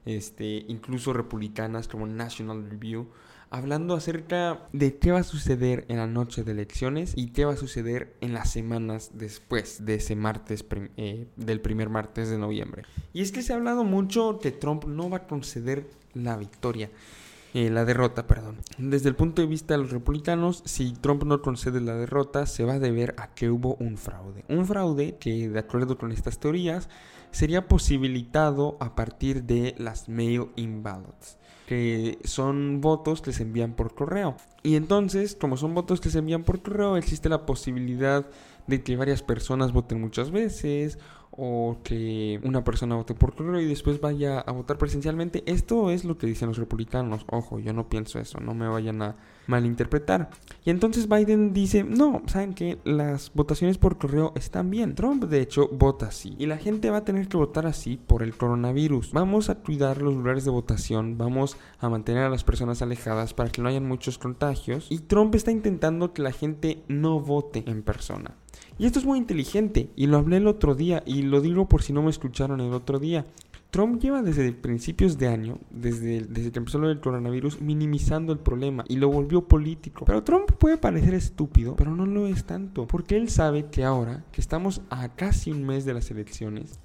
este, 0.05 0.65
incluso 0.67 1.13
republicanas 1.13 1.87
como 1.87 2.05
National 2.05 2.69
Review, 2.69 3.07
hablando 3.49 3.95
acerca 3.95 4.67
de 4.73 4.97
qué 4.97 5.11
va 5.11 5.19
a 5.19 5.23
suceder 5.23 5.85
en 5.87 5.97
la 5.97 6.07
noche 6.07 6.43
de 6.43 6.51
elecciones 6.51 7.13
y 7.15 7.27
qué 7.31 7.45
va 7.45 7.53
a 7.53 7.57
suceder 7.57 8.15
en 8.21 8.33
las 8.33 8.51
semanas 8.51 9.11
después 9.13 9.85
de 9.85 9.95
ese 9.95 10.15
martes, 10.15 10.65
eh, 10.97 11.27
del 11.35 11.61
primer 11.61 11.89
martes 11.89 12.29
de 12.29 12.37
noviembre. 12.37 12.83
Y 13.13 13.21
es 13.21 13.31
que 13.31 13.41
se 13.41 13.53
ha 13.53 13.55
hablado 13.55 13.83
mucho 13.83 14.39
que 14.39 14.51
Trump 14.51 14.85
no 14.85 15.09
va 15.09 15.17
a 15.17 15.27
conceder 15.27 15.89
la 16.13 16.37
victoria. 16.37 16.91
Eh, 17.53 17.69
la 17.69 17.83
derrota, 17.85 18.27
perdón. 18.27 18.57
Desde 18.77 19.09
el 19.09 19.15
punto 19.15 19.41
de 19.41 19.47
vista 19.47 19.73
de 19.73 19.79
los 19.79 19.91
republicanos, 19.91 20.61
si 20.65 20.93
Trump 20.93 21.23
no 21.23 21.41
concede 21.41 21.81
la 21.81 21.95
derrota, 21.95 22.45
se 22.45 22.63
va 22.63 22.73
a 22.73 22.79
deber 22.79 23.15
a 23.17 23.33
que 23.33 23.49
hubo 23.49 23.75
un 23.75 23.97
fraude. 23.97 24.45
Un 24.49 24.65
fraude 24.65 25.17
que, 25.17 25.49
de 25.49 25.59
acuerdo 25.59 25.97
con 25.97 26.11
estas 26.11 26.39
teorías, 26.39 26.89
sería 27.31 27.67
posibilitado 27.67 28.77
a 28.79 28.95
partir 28.95 29.43
de 29.43 29.75
las 29.77 30.09
mail-in 30.09 30.83
ballots 30.83 31.37
que 31.69 32.17
son 32.23 32.81
votos 32.81 33.21
que 33.21 33.31
se 33.31 33.43
envían 33.43 33.75
por 33.75 33.93
correo. 33.93 34.35
Y 34.63 34.75
entonces, 34.75 35.35
como 35.35 35.55
son 35.55 35.75
votos 35.75 36.01
que 36.01 36.09
se 36.09 36.17
envían 36.17 36.43
por 36.43 36.63
correo, 36.63 36.97
existe 36.97 37.29
la 37.29 37.45
posibilidad 37.45 38.25
de 38.65 38.81
que 38.81 38.95
varias 38.95 39.21
personas 39.21 39.71
voten 39.71 40.01
muchas 40.01 40.31
veces 40.31 40.97
o 41.39 41.77
que 41.83 42.39
una 42.43 42.63
persona 42.63 42.95
vote 42.95 43.13
por 43.13 43.33
correo 43.33 43.61
y 43.61 43.65
después 43.65 44.01
vaya 44.01 44.39
a 44.39 44.51
votar 44.51 44.77
presencialmente. 44.77 45.43
Esto 45.45 45.89
es 45.89 46.03
lo 46.03 46.17
que 46.17 46.27
dicen 46.27 46.49
los 46.49 46.57
republicanos. 46.57 47.25
Ojo, 47.29 47.59
yo 47.59 47.73
no 47.73 47.87
pienso 47.87 48.19
eso, 48.19 48.39
no 48.39 48.53
me 48.53 48.67
vayan 48.67 49.01
a 49.01 49.15
malinterpretar. 49.47 50.29
Y 50.63 50.69
entonces 50.69 51.07
Biden 51.07 51.53
dice, 51.53 51.83
no, 51.83 52.21
saben 52.27 52.53
que 52.53 52.77
las 52.83 53.31
votaciones 53.33 53.77
por 53.77 53.97
correo 53.97 54.33
están 54.35 54.69
bien. 54.69 54.95
Trump 54.95 55.23
de 55.25 55.41
hecho 55.41 55.69
vota 55.71 56.07
así. 56.07 56.35
Y 56.37 56.45
la 56.45 56.57
gente 56.57 56.89
va 56.89 56.97
a 56.97 57.05
tener 57.05 57.27
que 57.27 57.37
votar 57.37 57.65
así 57.65 57.97
por 57.97 58.21
el 58.21 58.35
coronavirus. 58.35 59.11
Vamos 59.11 59.49
a 59.49 59.55
cuidar 59.55 60.01
los 60.01 60.13
lugares 60.13 60.45
de 60.45 60.51
votación, 60.51 61.17
vamos 61.17 61.57
a 61.79 61.89
mantener 61.89 62.23
a 62.23 62.29
las 62.29 62.43
personas 62.43 62.81
alejadas 62.81 63.33
para 63.33 63.49
que 63.49 63.61
no 63.61 63.69
hayan 63.69 63.87
muchos 63.87 64.17
contagios. 64.17 64.87
Y 64.89 64.99
Trump 64.99 65.33
está 65.35 65.51
intentando 65.51 66.13
que 66.13 66.21
la 66.21 66.31
gente 66.31 66.83
no 66.87 67.19
vote 67.19 67.63
en 67.65 67.81
persona. 67.81 68.35
Y 68.79 68.85
esto 68.85 68.97
es 68.97 69.05
muy 69.05 69.17
inteligente, 69.19 69.89
y 69.97 70.07
lo 70.07 70.17
hablé 70.17 70.37
el 70.37 70.47
otro 70.47 70.73
día, 70.73 71.03
y 71.05 71.23
lo 71.23 71.41
digo 71.41 71.67
por 71.67 71.83
si 71.83 71.91
no 71.91 72.01
me 72.01 72.09
escucharon 72.09 72.61
el 72.61 72.73
otro 72.73 72.97
día. 72.97 73.25
Trump 73.71 74.01
lleva 74.01 74.23
desde 74.23 74.53
principios 74.53 75.17
de 75.17 75.27
año, 75.27 75.59
desde, 75.69 76.21
desde 76.21 76.51
que 76.51 76.59
empezó 76.59 76.79
lo 76.79 76.87
del 76.87 77.01
coronavirus, 77.01 77.61
minimizando 77.61 78.31
el 78.31 78.39
problema 78.39 78.83
y 78.87 78.95
lo 78.95 79.09
volvió 79.09 79.47
político. 79.47 80.05
Pero 80.05 80.23
Trump 80.23 80.51
puede 80.53 80.77
parecer 80.77 81.13
estúpido, 81.13 81.75
pero 81.75 81.93
no 81.93 82.05
lo 82.05 82.25
es 82.25 82.45
tanto, 82.45 82.87
porque 82.87 83.17
él 83.17 83.29
sabe 83.29 83.65
que 83.65 83.83
ahora, 83.83 84.23
que 84.31 84.41
estamos 84.41 84.81
a 84.89 85.09
casi 85.09 85.51
un 85.51 85.65
mes 85.65 85.83
de 85.83 85.93
las 85.93 86.09
elecciones, 86.09 86.79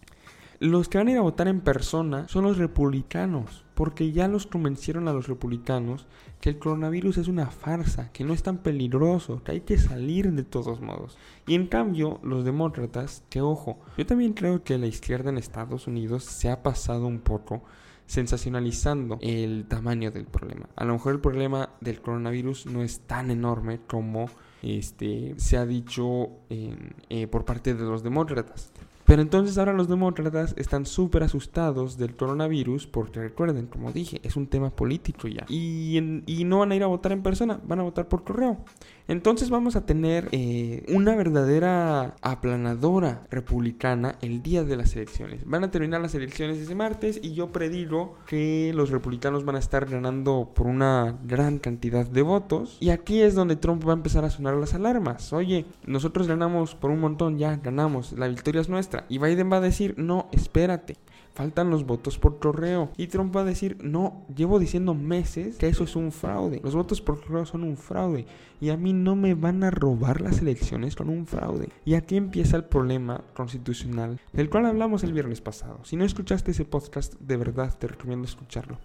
los 0.61 0.89
que 0.89 0.99
van 0.99 1.09
a 1.09 1.13
ir 1.13 1.19
a 1.19 1.23
votar 1.23 1.49
en 1.49 1.61
persona 1.61 2.29
son 2.29 2.45
los 2.45 2.59
republicanos, 2.59 3.65
porque 3.75 4.13
ya 4.13 4.29
los 4.29 4.47
convencieron 4.47 5.09
a 5.09 5.13
los 5.13 5.27
republicanos 5.27 6.07
que 6.41 6.51
el 6.51 6.59
coronavirus 6.59 7.19
es 7.19 7.29
una 7.29 7.47
farsa, 7.47 8.13
que 8.13 8.25
no 8.25 8.33
es 8.33 8.43
tan 8.43 8.59
peligroso, 8.59 9.43
que 9.43 9.53
hay 9.53 9.61
que 9.63 9.79
salir 9.79 10.31
de 10.33 10.45
todos 10.45 10.81
modos. 10.81 11.17
Y 11.47 11.55
en 11.55 11.67
cambio, 11.67 12.21
los 12.23 12.45
demócratas, 12.45 13.25
que 13.31 13.41
ojo, 13.41 13.79
yo 13.97 14.07
también 14.07 14.35
creo 14.35 14.63
que 14.63 14.79
la 14.79 14.87
izquierda 14.87 15.31
en 15.31 15.39
Estados 15.39 15.87
Unidos 15.87 16.25
se 16.25 16.51
ha 16.51 16.63
pasado 16.63 17.07
un 17.07 17.21
poco 17.21 17.63
sensacionalizando 18.07 19.19
el 19.23 19.65
tamaño 19.67 20.11
del 20.11 20.27
problema. 20.27 20.69
A 20.77 20.85
lo 20.85 20.93
mejor 20.93 21.15
el 21.15 21.21
problema 21.21 21.71
del 21.81 22.01
coronavirus 22.01 22.67
no 22.67 22.83
es 22.83 23.01
tan 23.01 23.31
enorme 23.31 23.81
como 23.87 24.27
este, 24.63 25.35
se 25.39 25.57
ha 25.57 25.67
dicho 25.67 26.29
eh, 26.51 27.27
por 27.29 27.45
parte 27.45 27.75
de 27.75 27.85
los 27.85 28.03
demócratas. 28.03 28.73
Pero 29.05 29.21
entonces 29.21 29.59
ahora 29.59 29.73
los 29.73 29.89
demócratas 29.89 30.55
están 30.57 30.87
súper 30.87 31.23
asustados 31.23 31.99
del 31.99 32.17
coronavirus 32.17 32.87
porque 32.87 33.21
recuerden, 33.21 33.67
como 33.67 33.93
dije, 33.93 34.21
es 34.23 34.37
un 34.37 34.47
tema 34.47 34.71
político 34.71 35.29
ya. 35.29 35.45
Y, 35.49 36.23
y, 36.27 36.45
no 36.45 36.61
van 36.61 36.73
a 36.73 36.77
ir 36.77 36.83
a 36.83 36.87
votar 36.87 37.13
en 37.13 37.23
persona, 37.23 37.61
van 37.65 37.81
a 37.81 37.83
votar 37.83 38.09
por 38.09 38.25
correo. 38.25 38.59
Entonces 39.07 39.51
vamos 39.51 39.77
a 39.77 39.85
tener 39.85 40.29
eh, 40.33 40.85
una 40.89 41.15
verdadera 41.15 42.17
aplanadora 42.23 43.27
republicana 43.31 44.17
el 44.23 44.43
día 44.43 44.65
de 44.65 44.77
las 44.77 44.97
elecciones. 44.97 45.45
Van 45.45 45.63
a 45.63 45.71
terminar 45.71 46.01
las 46.01 46.15
elecciones 46.15 46.59
ese 46.59 46.75
martes 46.75 47.21
y 47.23 47.35
yo 47.35 47.53
predigo 47.53 48.17
que 48.27 48.73
los 48.75 48.91
republicanos 48.91 49.45
van 49.45 49.57
a 49.57 49.59
estar 49.59 49.85
ganando 49.87 50.53
por 50.55 50.67
una 50.67 51.19
gran 51.25 51.59
cantidad 51.59 52.07
de 52.07 52.23
votos. 52.23 52.79
Y 52.81 52.91
aquí 52.91 53.21
es 53.21 53.35
donde 53.35 53.57
Trump 53.57 53.87
va 53.87 53.93
a 53.93 53.97
empezar 53.97 54.25
a 54.25 54.31
sonar 54.31 54.55
las 54.55 54.73
alarmas. 54.73 55.33
Oye, 55.35 55.67
nosotros 55.87 56.27
ganamos 56.27 56.75
por 56.75 56.91
un 56.91 57.01
montón, 57.01 57.39
ya 57.39 57.57
ganamos, 57.57 58.13
la 58.13 58.29
victoria 58.29 58.63
es 58.63 58.69
nuestra 58.69 59.05
y 59.09 59.19
Biden 59.19 59.53
va 59.53 59.59
a 59.59 59.61
decir, 59.61 59.95
no, 59.99 60.29
espérate, 60.33 60.97
faltan 61.35 61.71
los 61.71 61.85
votos 61.85 62.19
por 62.19 62.39
correo. 62.39 62.91
Y 62.97 63.09
Trump 63.09 63.35
va 63.37 63.43
a 63.43 63.45
decir, 63.45 63.77
no, 63.83 64.25
llevo 64.35 64.59
diciendo 64.59 64.95
meses 64.95 65.57
que 65.57 65.69
eso 65.69 65.85
es 65.85 65.97
un 65.97 66.13
fraude. 66.13 66.61
Los 66.63 66.75
votos 66.75 67.01
por 67.01 67.21
correo 67.21 67.45
son 67.45 67.65
un 67.65 67.77
fraude. 67.77 68.27
Y 68.61 68.71
a 68.71 68.77
mí 68.77 68.93
no 68.93 69.17
me 69.17 69.35
van 69.35 69.65
a 69.65 69.71
robar 69.71 70.21
las 70.21 70.41
elecciones 70.41 70.97
con 70.97 71.11
un 71.11 71.27
fraude. 71.27 71.69
Y 71.85 71.95
aquí 71.95 72.17
empieza 72.17 72.57
el 72.57 72.65
problema 72.65 73.23
constitucional 73.35 74.21
del 74.33 74.49
cual 74.49 74.67
hablamos 74.67 75.03
el 75.05 75.13
viernes 75.13 75.41
pasado. 75.41 75.81
Si 75.85 75.97
no 75.97 76.05
escuchaste 76.05 76.53
ese 76.53 76.65
podcast, 76.65 77.15
de 77.21 77.37
verdad 77.37 77.77
te 77.79 77.89
recomiendo 77.89 78.27
escucharlo. 78.27 78.79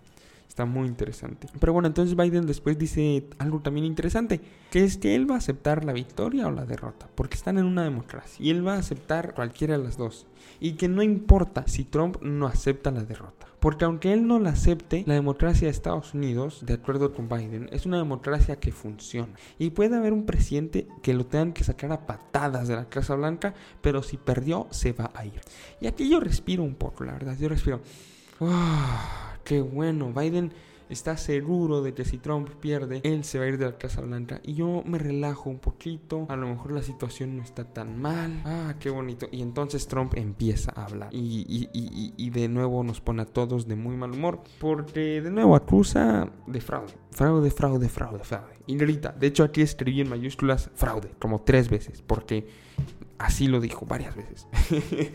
Muy 0.65 0.87
interesante. 0.87 1.47
Pero 1.59 1.73
bueno, 1.73 1.87
entonces 1.87 2.15
Biden 2.15 2.45
después 2.45 2.77
dice 2.77 3.25
algo 3.37 3.59
también 3.59 3.85
interesante, 3.85 4.41
que 4.71 4.83
es 4.83 4.97
que 4.97 5.15
él 5.15 5.29
va 5.29 5.35
a 5.35 5.39
aceptar 5.39 5.85
la 5.85 5.93
victoria 5.93 6.47
o 6.47 6.51
la 6.51 6.65
derrota, 6.65 7.07
porque 7.15 7.35
están 7.35 7.57
en 7.57 7.65
una 7.65 7.83
democracia 7.83 8.43
y 8.43 8.49
él 8.49 8.65
va 8.65 8.75
a 8.75 8.79
aceptar 8.79 9.33
cualquiera 9.33 9.77
de 9.77 9.83
las 9.83 9.97
dos. 9.97 10.27
Y 10.59 10.73
que 10.73 10.87
no 10.87 11.03
importa 11.03 11.65
si 11.67 11.83
Trump 11.83 12.17
no 12.21 12.47
acepta 12.47 12.91
la 12.91 13.03
derrota. 13.03 13.47
Porque 13.59 13.83
aunque 13.83 14.13
él 14.13 14.25
no 14.25 14.39
la 14.39 14.51
acepte, 14.51 15.03
la 15.05 15.15
democracia 15.15 15.67
de 15.67 15.71
Estados 15.71 16.13
Unidos, 16.13 16.65
de 16.65 16.73
acuerdo 16.73 17.13
con 17.13 17.27
Biden, 17.27 17.69
es 17.73 17.85
una 17.85 17.97
democracia 17.97 18.57
que 18.57 18.71
funciona. 18.71 19.33
Y 19.57 19.71
puede 19.71 19.97
haber 19.97 20.13
un 20.13 20.25
presidente 20.25 20.87
que 21.03 21.13
lo 21.13 21.25
tengan 21.25 21.51
que 21.51 21.65
sacar 21.65 21.91
a 21.91 22.05
patadas 22.05 22.69
de 22.69 22.75
la 22.75 22.87
Casa 22.87 23.15
Blanca, 23.15 23.53
pero 23.81 24.01
si 24.01 24.17
perdió, 24.17 24.67
se 24.71 24.93
va 24.93 25.11
a 25.13 25.25
ir. 25.25 25.41
Y 25.81 25.87
aquí 25.87 26.09
yo 26.09 26.21
respiro 26.21 26.63
un 26.63 26.75
poco, 26.75 27.03
la 27.03 27.13
verdad, 27.13 27.37
yo 27.37 27.49
respiro. 27.49 27.81
Ah, 28.39 29.28
qué 29.49 29.61
bueno, 29.61 30.13
Biden 30.13 30.51
está 30.89 31.17
seguro 31.17 31.81
de 31.81 31.95
que 31.95 32.05
si 32.05 32.19
Trump 32.19 32.47
pierde, 32.59 33.01
él 33.03 33.23
se 33.23 33.39
va 33.39 33.45
a 33.45 33.47
ir 33.47 33.57
de 33.57 33.65
la 33.65 33.79
Casa 33.79 34.01
Blanca. 34.01 34.41
Y 34.43 34.53
yo 34.53 34.83
me 34.85 34.99
relajo 34.99 35.49
un 35.49 35.57
poquito, 35.57 36.27
a 36.29 36.35
lo 36.35 36.47
mejor 36.47 36.71
la 36.71 36.83
situación 36.83 37.35
no 37.35 37.41
está 37.41 37.63
tan 37.63 37.99
mal. 37.99 38.43
Ah, 38.45 38.75
qué 38.79 38.91
bonito. 38.91 39.27
Y 39.31 39.41
entonces 39.41 39.87
Trump 39.87 40.13
empieza 40.15 40.71
a 40.75 40.85
hablar. 40.85 41.09
Y, 41.11 41.67
y, 41.73 42.29
de 42.29 42.47
nuevo 42.47 42.83
nos 42.83 43.01
pone 43.01 43.23
a 43.23 43.25
todos 43.25 43.67
de 43.67 43.75
muy 43.75 43.97
mal 43.97 44.11
humor, 44.11 44.43
porque 44.59 45.19
de 45.19 45.31
nuevo 45.31 45.55
acusa 45.55 46.31
de 46.45 46.61
fraude. 46.61 46.93
Fraude, 47.09 47.49
fraude, 47.49 47.89
fraude, 47.89 48.23
fraude. 48.23 48.53
Y 48.67 48.77
grita. 48.77 49.11
De 49.11 49.25
hecho 49.25 49.43
aquí 49.43 49.61
escribí 49.61 50.01
en 50.01 50.09
mayúsculas 50.09 50.69
fraude, 50.75 51.09
como 51.17 51.41
tres 51.41 51.69
veces, 51.69 52.03
porque 52.03 52.45
Así 53.19 53.47
lo 53.47 53.59
dijo 53.59 53.85
varias 53.85 54.15
veces. 54.15 54.47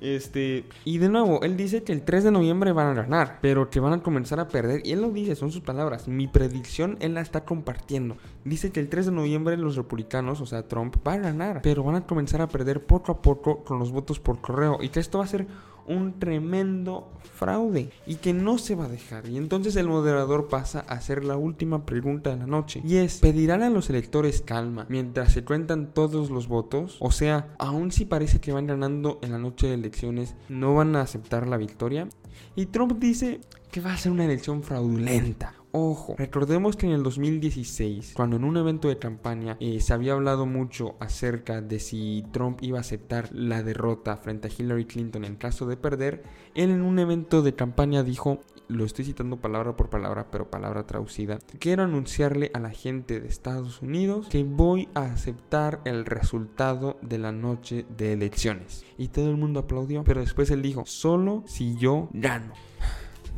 este, 0.00 0.64
y 0.84 0.98
de 0.98 1.08
nuevo, 1.08 1.42
él 1.42 1.56
dice 1.56 1.82
que 1.82 1.92
el 1.92 2.02
3 2.02 2.24
de 2.24 2.30
noviembre 2.30 2.72
van 2.72 2.88
a 2.88 2.94
ganar, 2.94 3.38
pero 3.40 3.70
que 3.70 3.80
van 3.80 3.92
a 3.94 4.02
comenzar 4.02 4.40
a 4.40 4.48
perder. 4.48 4.82
Y 4.84 4.92
él 4.92 5.02
lo 5.02 5.10
dice, 5.10 5.34
son 5.36 5.50
sus 5.50 5.62
palabras. 5.62 6.08
Mi 6.08 6.26
predicción 6.26 6.96
él 7.00 7.14
la 7.14 7.20
está 7.20 7.44
compartiendo. 7.44 8.16
Dice 8.44 8.70
que 8.70 8.80
el 8.80 8.88
3 8.88 9.06
de 9.06 9.12
noviembre 9.12 9.56
los 9.56 9.76
republicanos, 9.76 10.40
o 10.40 10.46
sea, 10.46 10.68
Trump, 10.68 10.96
va 11.06 11.14
a 11.14 11.18
ganar, 11.18 11.60
pero 11.62 11.82
van 11.82 11.96
a 11.96 12.06
comenzar 12.06 12.40
a 12.40 12.48
perder 12.48 12.84
poco 12.84 13.12
a 13.12 13.22
poco 13.22 13.64
con 13.64 13.78
los 13.78 13.90
votos 13.90 14.20
por 14.20 14.40
correo. 14.40 14.78
Y 14.80 14.90
que 14.90 15.00
esto 15.00 15.18
va 15.18 15.24
a 15.24 15.28
ser 15.28 15.46
un 15.88 16.18
tremendo 16.18 17.10
fraude 17.36 17.90
y 18.06 18.16
que 18.16 18.32
no 18.32 18.58
se 18.58 18.74
va 18.74 18.86
a 18.86 18.88
dejar. 18.88 19.28
Y 19.28 19.36
entonces 19.36 19.76
el 19.76 19.88
moderador 19.88 20.48
pasa 20.48 20.84
a 20.88 20.94
hacer 20.94 21.24
la 21.24 21.36
última 21.36 21.84
pregunta 21.84 22.30
de 22.30 22.36
la 22.36 22.46
noche 22.46 22.80
y 22.84 22.96
es, 22.96 23.18
¿pedirán 23.18 23.62
a 23.62 23.70
los 23.70 23.90
electores 23.90 24.40
calma 24.40 24.86
mientras 24.88 25.32
se 25.32 25.44
cuentan 25.44 25.92
todos 25.92 26.30
los 26.30 26.48
votos? 26.48 26.96
O 27.00 27.10
sea, 27.10 27.54
aun 27.58 27.92
si 27.92 28.04
parece 28.04 28.40
que 28.40 28.52
van 28.52 28.66
ganando 28.66 29.18
en 29.22 29.32
la 29.32 29.38
noche 29.38 29.66
de 29.66 29.74
elecciones, 29.74 30.34
¿no 30.48 30.74
van 30.74 30.96
a 30.96 31.02
aceptar 31.02 31.46
la 31.46 31.56
victoria? 31.56 32.08
Y 32.54 32.66
Trump 32.66 32.98
dice 32.98 33.40
que 33.70 33.80
va 33.80 33.92
a 33.92 33.98
ser 33.98 34.12
una 34.12 34.24
elección 34.24 34.62
fraudulenta. 34.62 35.55
Ojo, 35.78 36.14
recordemos 36.16 36.74
que 36.74 36.86
en 36.86 36.92
el 36.92 37.02
2016, 37.02 38.14
cuando 38.14 38.36
en 38.36 38.44
un 38.44 38.56
evento 38.56 38.88
de 38.88 38.96
campaña 38.96 39.58
eh, 39.60 39.78
se 39.80 39.92
había 39.92 40.14
hablado 40.14 40.46
mucho 40.46 40.94
acerca 41.00 41.60
de 41.60 41.80
si 41.80 42.24
Trump 42.32 42.60
iba 42.62 42.78
a 42.78 42.80
aceptar 42.80 43.28
la 43.34 43.62
derrota 43.62 44.16
frente 44.16 44.48
a 44.48 44.50
Hillary 44.50 44.86
Clinton 44.86 45.26
en 45.26 45.36
caso 45.36 45.66
de 45.66 45.76
perder, 45.76 46.22
él 46.54 46.70
en 46.70 46.80
un 46.80 46.98
evento 46.98 47.42
de 47.42 47.54
campaña 47.54 48.02
dijo, 48.02 48.40
lo 48.68 48.86
estoy 48.86 49.04
citando 49.04 49.36
palabra 49.36 49.76
por 49.76 49.90
palabra, 49.90 50.28
pero 50.30 50.50
palabra 50.50 50.86
traducida, 50.86 51.40
quiero 51.58 51.82
anunciarle 51.82 52.50
a 52.54 52.58
la 52.58 52.70
gente 52.70 53.20
de 53.20 53.28
Estados 53.28 53.82
Unidos 53.82 54.28
que 54.30 54.44
voy 54.44 54.88
a 54.94 55.02
aceptar 55.02 55.82
el 55.84 56.06
resultado 56.06 56.96
de 57.02 57.18
la 57.18 57.32
noche 57.32 57.84
de 57.98 58.14
elecciones. 58.14 58.86
Y 58.96 59.08
todo 59.08 59.28
el 59.28 59.36
mundo 59.36 59.60
aplaudió, 59.60 60.04
pero 60.04 60.22
después 60.22 60.50
él 60.50 60.62
dijo, 60.62 60.86
solo 60.86 61.44
si 61.46 61.76
yo 61.76 62.08
gano. 62.14 62.54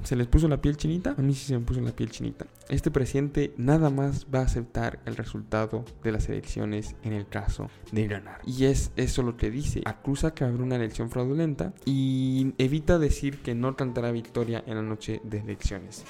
¿Se 0.05 0.17
les 0.17 0.27
puso 0.27 0.49
la 0.49 0.61
piel 0.61 0.77
chinita? 0.77 1.15
A 1.19 1.23
mí 1.23 1.35
sí 1.35 1.47
se 1.47 1.59
me 1.59 1.65
puso 1.65 1.81
la 1.81 1.93
piel 1.93 2.11
chinita. 2.11 2.47
Este 2.69 2.91
presidente 2.91 3.53
nada 3.57 3.91
más 3.91 4.27
va 4.33 4.41
a 4.41 4.45
aceptar 4.45 5.01
el 5.05 5.17
resultado 5.17 5.85
de 6.03 6.13
las 6.13 6.29
elecciones 6.29 6.95
en 7.03 7.13
el 7.13 7.27
caso 7.27 7.69
de 7.93 8.07
ganar. 8.07 8.41
Y 8.47 8.65
es 8.65 8.93
eso 8.97 9.23
lo 9.23 9.37
que 9.37 9.51
dice. 9.51 9.83
Acusa 9.85 10.35
que 10.35 10.45
habrá 10.45 10.63
una 10.63 10.77
elección 10.77 11.11
fraudulenta 11.11 11.75
y 11.85 12.55
evita 12.59 12.99
decir 12.99 13.39
que 13.39 13.55
no 13.55 13.77
cantará 13.77 14.11
victoria 14.11 14.63
en 14.67 14.77
la 14.77 14.83
noche 14.83 15.21
de 15.25 15.39
elecciones. 15.41 16.05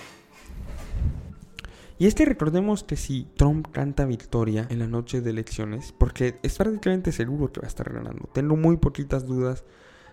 Y 2.00 2.06
es 2.06 2.14
que 2.14 2.24
recordemos 2.24 2.84
que 2.84 2.94
si 2.94 3.26
Trump 3.36 3.66
canta 3.72 4.04
victoria 4.04 4.68
en 4.70 4.78
la 4.78 4.86
noche 4.86 5.20
de 5.20 5.30
elecciones, 5.30 5.92
porque 5.98 6.38
es 6.44 6.56
prácticamente 6.56 7.10
seguro 7.10 7.50
que 7.50 7.60
va 7.60 7.66
a 7.66 7.68
estar 7.68 7.92
ganando, 7.92 8.28
tengo 8.32 8.56
muy 8.56 8.76
poquitas 8.76 9.26
dudas 9.26 9.64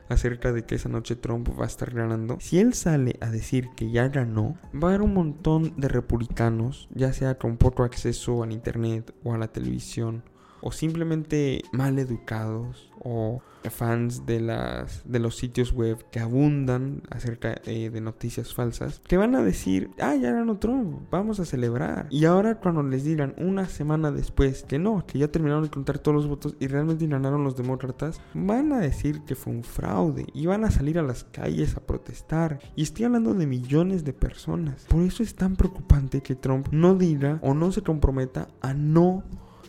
acerca 0.10 0.52
de 0.52 0.66
que 0.66 0.76
esa 0.76 0.90
noche 0.90 1.16
Trump 1.16 1.50
va 1.60 1.64
a 1.64 1.68
estar 1.68 1.94
ganando, 1.94 2.38
si 2.40 2.60
él 2.60 2.74
sale 2.74 3.18
a 3.22 3.30
decir 3.30 3.70
que 3.76 3.92
ya 3.92 4.08
ganó, 4.08 4.58
va 4.74 4.88
a 4.88 4.92
haber 4.92 5.02
un 5.02 5.14
montón 5.14 5.74
de 5.78 5.88
republicanos, 5.88 6.88
ya 6.94 7.14
sea 7.14 7.38
con 7.38 7.58
poco 7.58 7.84
acceso 7.84 8.44
al 8.44 8.52
internet 8.52 9.14
o 9.24 9.34
a 9.34 9.38
la 9.38 9.48
televisión, 9.48 10.24
o 10.66 10.72
simplemente 10.72 11.62
mal 11.72 12.00
educados 12.00 12.92
o 13.00 13.42
fans 13.70 14.26
de 14.26 14.42
las 14.42 15.02
de 15.06 15.20
los 15.20 15.38
sitios 15.38 15.72
web 15.72 16.06
que 16.12 16.20
abundan 16.20 17.02
acerca 17.10 17.62
eh, 17.66 17.90
de 17.90 18.02
noticias 18.02 18.54
falsas 18.54 19.02
que 19.08 19.18
van 19.18 19.36
a 19.36 19.44
decir 19.44 19.90
ah 20.00 20.16
ya 20.16 20.32
ganó 20.32 20.58
Trump 20.58 21.08
vamos 21.10 21.40
a 21.40 21.46
celebrar 21.46 22.08
y 22.12 22.26
ahora 22.26 22.60
cuando 22.60 22.84
les 22.84 23.04
digan 23.04 23.34
una 23.38 23.68
semana 23.68 24.12
después 24.12 24.64
que 24.64 24.78
no 24.78 25.04
que 25.08 25.18
ya 25.18 25.30
terminaron 25.30 25.64
de 25.64 25.72
contar 25.72 25.98
todos 25.98 26.16
los 26.16 26.28
votos 26.28 26.56
y 26.60 26.68
realmente 26.68 27.08
ganaron 27.08 27.44
los 27.44 27.56
demócratas 27.56 28.22
van 28.34 28.74
a 28.74 28.80
decir 28.80 29.22
que 29.22 29.36
fue 29.36 29.54
un 29.54 29.64
fraude 29.64 30.26
y 30.34 30.46
van 30.46 30.64
a 30.64 30.72
salir 30.72 30.98
a 31.00 31.04
las 31.04 31.24
calles 31.24 31.76
a 31.78 31.82
protestar. 31.82 32.60
Y 32.76 32.84
estoy 32.84 33.06
hablando 33.06 33.34
de 33.34 33.48
millones 33.48 34.04
de 34.04 34.14
personas. 34.14 34.86
Por 34.86 35.02
eso 35.04 35.24
es 35.24 35.36
tan 35.36 35.56
preocupante 35.56 36.22
que 36.22 36.36
Trump 36.36 36.68
no 36.72 36.96
diga 36.96 37.40
o 37.42 37.54
no 37.54 37.72
se 37.72 37.82
comprometa 37.82 38.48
a 38.62 38.74
no 38.74 39.24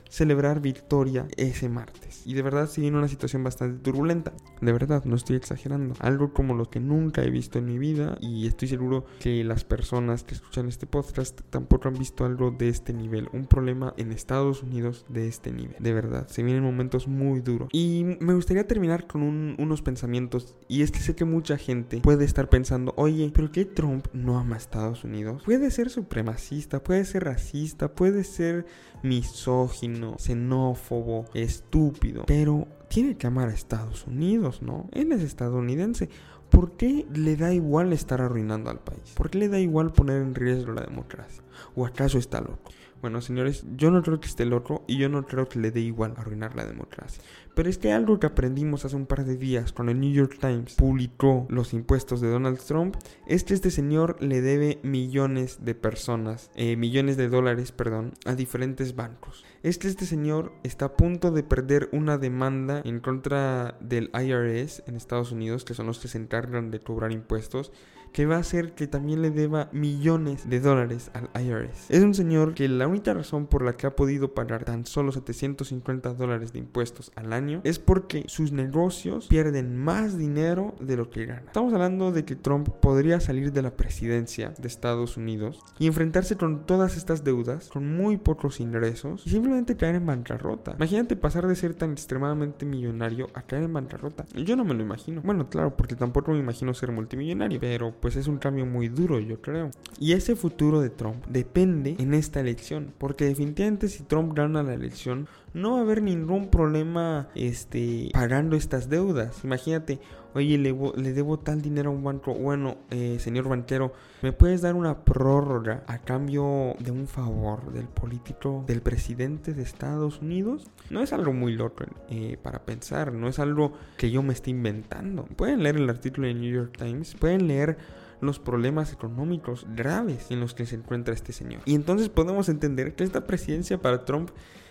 celebrar 0.08 0.60
victoria 0.60 1.26
ese 1.36 1.68
martes. 1.68 2.22
Y 2.26 2.34
de 2.34 2.42
verdad 2.42 2.68
sigue 2.68 2.88
en 2.88 2.96
una 2.96 3.08
situación 3.08 3.44
bastante 3.44 3.82
turbulenta. 3.82 4.32
De 4.60 4.72
verdad, 4.72 5.04
no 5.04 5.16
estoy 5.16 5.36
exagerando. 5.36 5.94
Algo 6.00 6.32
como 6.32 6.54
lo 6.54 6.70
que 6.70 6.80
nunca 6.80 7.22
he 7.22 7.30
visto 7.30 7.58
en 7.58 7.66
mi 7.66 7.78
vida 7.78 8.16
y 8.20 8.46
estoy 8.46 8.68
seguro 8.68 9.04
que 9.20 9.44
las 9.44 9.64
personas 9.64 10.24
que 10.24 10.34
escuchan 10.34 10.68
este 10.68 10.86
podcast 10.86 11.40
tampoco 11.50 11.88
han 11.88 11.94
visto 11.94 12.24
algo 12.24 12.50
de 12.50 12.68
este 12.68 12.92
nivel. 12.92 13.28
Un 13.32 13.46
problema 13.46 13.94
en 13.96 14.12
Estados 14.12 14.62
Unidos 14.62 15.04
de 15.08 15.28
este 15.28 15.52
nivel. 15.52 15.76
De 15.78 15.92
verdad, 15.92 16.28
se 16.28 16.42
vienen 16.42 16.62
momentos 16.62 17.08
muy 17.08 17.40
duros. 17.40 17.68
Y 17.72 18.04
me 18.20 18.34
gustaría 18.34 18.66
terminar 18.66 19.06
con 19.06 19.22
unos 19.22 19.82
pensamientos. 19.82 20.56
Y 20.68 20.82
es 20.82 20.90
que 20.90 21.00
sé 21.00 21.14
que 21.14 21.24
mucha 21.24 21.56
gente 21.56 22.00
puede 22.00 22.24
estar 22.24 22.48
pensando, 22.48 22.94
oye, 22.96 23.30
¿pero 23.34 23.52
qué 23.52 23.64
Trump 23.64 24.06
no 24.12 24.38
ama 24.38 24.56
a 24.56 24.58
Estados 24.58 25.04
Unidos? 25.04 25.42
Puede 25.44 25.70
ser 25.70 25.90
supremacista, 25.90 26.82
puede 26.82 27.04
ser 27.04 27.24
racista, 27.24 27.94
puede 27.94 28.24
ser 28.24 28.66
misógino, 29.02 30.16
xenófobo, 30.18 31.26
estúpido, 31.35 32.24
pero 32.26 32.66
tiene 32.88 33.16
que 33.16 33.26
amar 33.26 33.48
a 33.48 33.54
Estados 33.54 34.06
Unidos, 34.06 34.62
¿no? 34.62 34.88
Él 34.92 35.12
es 35.12 35.22
estadounidense. 35.22 36.09
¿Por 36.50 36.76
qué 36.76 37.06
le 37.12 37.37
da 37.37 37.52
igual 37.52 37.92
estar 37.92 38.20
arruinando 38.20 38.70
al 38.70 38.78
país? 38.78 39.12
¿Por 39.16 39.30
qué 39.30 39.38
le 39.38 39.48
da 39.48 39.59
igual 39.59 39.92
poner 39.92 40.22
en 40.22 40.35
riesgo 40.35 40.72
la 40.72 40.82
democracia? 40.82 41.42
¿O 41.74 41.85
acaso 41.85 42.18
está 42.18 42.40
loco? 42.40 42.70
Bueno, 43.06 43.20
señores, 43.20 43.64
yo 43.76 43.92
no 43.92 44.02
creo 44.02 44.18
que 44.18 44.26
esté 44.26 44.44
loco 44.46 44.82
y 44.88 44.98
yo 44.98 45.08
no 45.08 45.26
creo 45.26 45.48
que 45.48 45.60
le 45.60 45.70
dé 45.70 45.78
igual 45.78 46.14
arruinar 46.16 46.56
la 46.56 46.66
democracia. 46.66 47.22
Pero 47.54 47.70
es 47.70 47.78
que 47.78 47.92
algo 47.92 48.18
que 48.18 48.26
aprendimos 48.26 48.84
hace 48.84 48.96
un 48.96 49.06
par 49.06 49.24
de 49.24 49.36
días 49.36 49.72
cuando 49.72 49.92
el 49.92 50.00
New 50.00 50.12
York 50.12 50.38
Times 50.40 50.74
publicó 50.74 51.46
los 51.48 51.72
impuestos 51.72 52.20
de 52.20 52.28
Donald 52.28 52.58
Trump 52.58 52.96
es 53.28 53.44
que 53.44 53.54
este 53.54 53.70
señor 53.70 54.20
le 54.20 54.40
debe 54.40 54.80
millones 54.82 55.64
de 55.64 55.76
personas, 55.76 56.50
eh, 56.56 56.74
millones 56.74 57.16
de 57.16 57.28
dólares, 57.28 57.70
perdón, 57.70 58.12
a 58.24 58.34
diferentes 58.34 58.96
bancos. 58.96 59.44
Es 59.62 59.78
que 59.78 59.86
este 59.86 60.04
señor 60.04 60.52
está 60.64 60.86
a 60.86 60.96
punto 60.96 61.30
de 61.30 61.44
perder 61.44 61.88
una 61.92 62.18
demanda 62.18 62.82
en 62.84 62.98
contra 62.98 63.78
del 63.80 64.10
IRS 64.14 64.82
en 64.88 64.96
Estados 64.96 65.30
Unidos, 65.30 65.64
que 65.64 65.74
son 65.74 65.86
los 65.86 66.00
que 66.00 66.08
se 66.08 66.18
encargan 66.18 66.72
de 66.72 66.80
cobrar 66.80 67.12
impuestos 67.12 67.70
que 68.12 68.26
va 68.26 68.36
a 68.36 68.40
hacer 68.40 68.74
que 68.74 68.86
también 68.86 69.22
le 69.22 69.30
deba 69.30 69.68
millones 69.72 70.48
de 70.48 70.60
dólares 70.60 71.10
al 71.14 71.28
IRS. 71.42 71.90
Es 71.90 72.02
un 72.02 72.14
señor 72.14 72.54
que 72.54 72.68
la 72.68 72.86
única 72.86 73.14
razón 73.14 73.46
por 73.46 73.62
la 73.62 73.74
que 73.74 73.86
ha 73.86 73.96
podido 73.96 74.34
pagar 74.34 74.64
tan 74.64 74.86
solo 74.86 75.12
750 75.12 76.14
dólares 76.14 76.52
de 76.52 76.58
impuestos 76.58 77.12
al 77.14 77.32
año 77.32 77.60
es 77.64 77.78
porque 77.78 78.24
sus 78.28 78.52
negocios 78.52 79.26
pierden 79.26 79.76
más 79.76 80.18
dinero 80.18 80.74
de 80.80 80.96
lo 80.96 81.10
que 81.10 81.26
gana. 81.26 81.42
Estamos 81.46 81.72
hablando 81.72 82.12
de 82.12 82.24
que 82.24 82.36
Trump 82.36 82.68
podría 82.68 83.20
salir 83.20 83.52
de 83.52 83.62
la 83.62 83.76
presidencia 83.76 84.54
de 84.58 84.68
Estados 84.68 85.16
Unidos 85.16 85.60
y 85.78 85.86
enfrentarse 85.86 86.36
con 86.36 86.66
todas 86.66 86.96
estas 86.96 87.24
deudas, 87.24 87.68
con 87.68 87.96
muy 87.96 88.16
pocos 88.16 88.60
ingresos 88.60 89.26
y 89.26 89.30
simplemente 89.30 89.76
caer 89.76 89.96
en 89.96 90.06
bancarrota. 90.06 90.74
Imagínate 90.76 91.16
pasar 91.16 91.46
de 91.46 91.56
ser 91.56 91.74
tan 91.74 91.92
extremadamente 91.92 92.66
millonario 92.66 93.28
a 93.34 93.42
caer 93.42 93.64
en 93.64 93.72
bancarrota. 93.72 94.24
Yo 94.34 94.56
no 94.56 94.64
me 94.64 94.74
lo 94.74 94.82
imagino. 94.82 95.22
Bueno, 95.22 95.48
claro, 95.48 95.76
porque 95.76 95.96
tampoco 95.96 96.32
me 96.32 96.38
imagino 96.38 96.74
ser 96.74 96.92
multimillonario, 96.92 97.60
pero 97.60 97.94
pues 98.00 98.16
es 98.16 98.26
un 98.26 98.38
cambio 98.38 98.66
muy 98.66 98.88
duro, 98.88 99.18
yo 99.20 99.40
creo. 99.40 99.70
Y 99.98 100.12
ese 100.12 100.37
futuro 100.37 100.80
de 100.80 100.90
Trump 100.90 101.24
depende 101.28 101.96
en 101.98 102.14
esta 102.14 102.40
elección, 102.40 102.92
porque 102.98 103.24
definitivamente 103.24 103.88
si 103.88 104.02
Trump 104.04 104.35
gana 104.35 104.62
la 104.62 104.74
elección, 104.74 105.28
no 105.56 105.72
va 105.72 105.78
a 105.78 105.80
haber 105.80 106.02
ningún 106.02 106.48
problema 106.48 107.28
este, 107.34 108.10
pagando 108.12 108.56
estas 108.56 108.90
deudas. 108.90 109.42
Imagínate, 109.42 110.00
oye, 110.34 110.58
le, 110.58 111.12
debo 111.14 111.38
tal 111.38 111.62
dinero 111.62 111.88
a 111.88 111.94
un 111.94 112.04
banco. 112.04 112.34
Bueno, 112.34 112.76
eh, 112.90 113.16
señor 113.18 113.48
banquero, 113.48 113.94
¿me 114.20 114.32
puedes 114.32 114.60
dar 114.60 114.74
una 114.74 115.02
prórroga 115.02 115.82
a 115.86 115.98
cambio 115.98 116.76
de 116.78 116.90
un 116.90 117.06
favor 117.08 117.72
del 117.72 117.88
político, 117.88 118.64
del 118.66 118.82
presidente 118.82 119.54
de 119.54 119.62
Estados 119.62 120.20
Unidos? 120.20 120.70
No 120.90 121.00
es 121.00 121.14
algo 121.14 121.32
muy 121.32 121.54
loco 121.54 121.84
eh, 122.10 122.36
para 122.42 122.66
pensar, 122.66 123.14
no 123.14 123.26
es 123.26 123.38
algo 123.38 123.72
que 123.96 124.10
yo 124.10 124.22
me 124.22 124.34
esté 124.34 124.50
inventando. 124.50 125.24
Pueden 125.24 125.62
leer 125.62 125.76
el 125.76 125.88
artículo 125.88 126.26
de 126.26 126.34
New 126.34 126.52
York 126.52 126.76
Times, 126.76 127.14
pueden 127.14 127.48
leer 127.48 127.78
los 128.20 128.38
problemas 128.38 128.92
económicos 128.92 129.66
graves 129.74 130.30
en 130.30 130.40
los 130.40 130.52
que 130.52 130.66
se 130.66 130.76
encuentra 130.76 131.14
este 131.14 131.32
señor. 131.32 131.62
Y 131.64 131.74
entonces 131.74 132.10
podemos 132.10 132.50
entender 132.50 132.94
que 132.94 133.04
esta 133.04 133.26
presidencia 133.26 133.78
para 133.78 134.04
Trump 134.04 134.30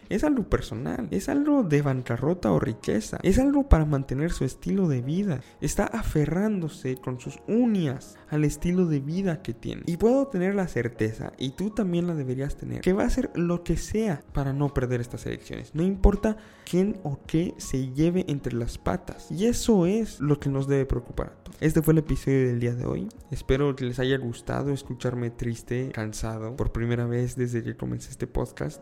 es 0.09 0.23
algo 0.23 0.43
personal, 0.49 1.07
es 1.11 1.29
algo 1.29 1.63
de 1.63 1.81
bancarrota 1.81 2.51
o 2.51 2.59
riqueza, 2.59 3.19
es 3.23 3.39
algo 3.39 3.69
para 3.69 3.85
mantener 3.85 4.31
su 4.31 4.45
estilo 4.45 4.87
de 4.87 5.01
vida. 5.01 5.41
Está 5.61 5.85
aferrándose 5.85 6.97
con 6.97 7.19
sus 7.19 7.39
uñas 7.47 8.17
al 8.29 8.43
estilo 8.43 8.85
de 8.85 8.99
vida 8.99 9.41
que 9.41 9.53
tiene. 9.53 9.83
Y 9.85 9.97
puedo 9.97 10.27
tener 10.27 10.55
la 10.55 10.67
certeza, 10.67 11.33
y 11.37 11.51
tú 11.51 11.69
también 11.69 12.07
la 12.07 12.15
deberías 12.15 12.55
tener, 12.55 12.81
que 12.81 12.93
va 12.93 13.03
a 13.03 13.07
hacer 13.07 13.31
lo 13.35 13.63
que 13.63 13.77
sea 13.77 14.23
para 14.33 14.53
no 14.53 14.73
perder 14.73 15.01
estas 15.01 15.25
elecciones. 15.25 15.73
No 15.73 15.83
importa 15.83 16.37
quién 16.69 16.99
o 17.03 17.19
qué 17.25 17.53
se 17.57 17.91
lleve 17.93 18.25
entre 18.27 18.53
las 18.53 18.77
patas. 18.77 19.31
Y 19.31 19.45
eso 19.45 19.85
es 19.85 20.19
lo 20.19 20.39
que 20.39 20.49
nos 20.49 20.67
debe 20.67 20.85
preocupar 20.85 21.33
este 21.61 21.81
fue 21.81 21.93
el 21.93 21.99
episodio 21.99 22.47
del 22.47 22.59
día 22.59 22.75
de 22.75 22.85
hoy. 22.85 23.07
Espero 23.31 23.75
que 23.75 23.85
les 23.85 23.99
haya 23.99 24.17
gustado 24.17 24.71
escucharme 24.71 25.29
triste, 25.29 25.89
cansado, 25.93 26.55
por 26.55 26.71
primera 26.71 27.05
vez 27.05 27.35
desde 27.35 27.63
que 27.63 27.77
comencé 27.77 28.11
este 28.11 28.27
podcast. 28.27 28.81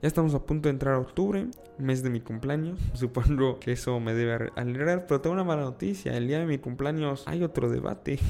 Ya 0.00 0.06
estamos 0.06 0.32
a 0.34 0.38
punto 0.38 0.68
de 0.68 0.74
entrar 0.74 0.94
a 0.94 0.98
octubre, 0.98 1.48
mes 1.76 2.04
de 2.04 2.10
mi 2.10 2.20
cumpleaños. 2.20 2.78
Supongo 2.94 3.58
que 3.58 3.72
eso 3.72 3.98
me 3.98 4.14
debe 4.14 4.52
alegrar, 4.54 5.06
pero 5.06 5.20
tengo 5.20 5.34
una 5.34 5.44
mala 5.44 5.62
noticia. 5.62 6.16
El 6.16 6.28
día 6.28 6.38
de 6.38 6.46
mi 6.46 6.58
cumpleaños 6.58 7.24
hay 7.26 7.42
otro 7.42 7.68
debate. 7.68 8.18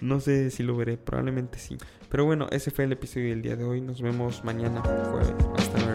No 0.00 0.20
sé 0.20 0.50
si 0.50 0.62
lo 0.62 0.76
veré, 0.76 0.98
probablemente 0.98 1.58
sí. 1.58 1.78
Pero 2.10 2.26
bueno, 2.26 2.46
ese 2.50 2.70
fue 2.70 2.84
el 2.84 2.92
episodio 2.92 3.30
del 3.30 3.40
día 3.40 3.56
de 3.56 3.64
hoy. 3.64 3.80
Nos 3.80 4.02
vemos 4.02 4.44
mañana 4.44 4.82
jueves. 4.82 5.32
Hasta 5.56 5.78
luego. 5.78 5.93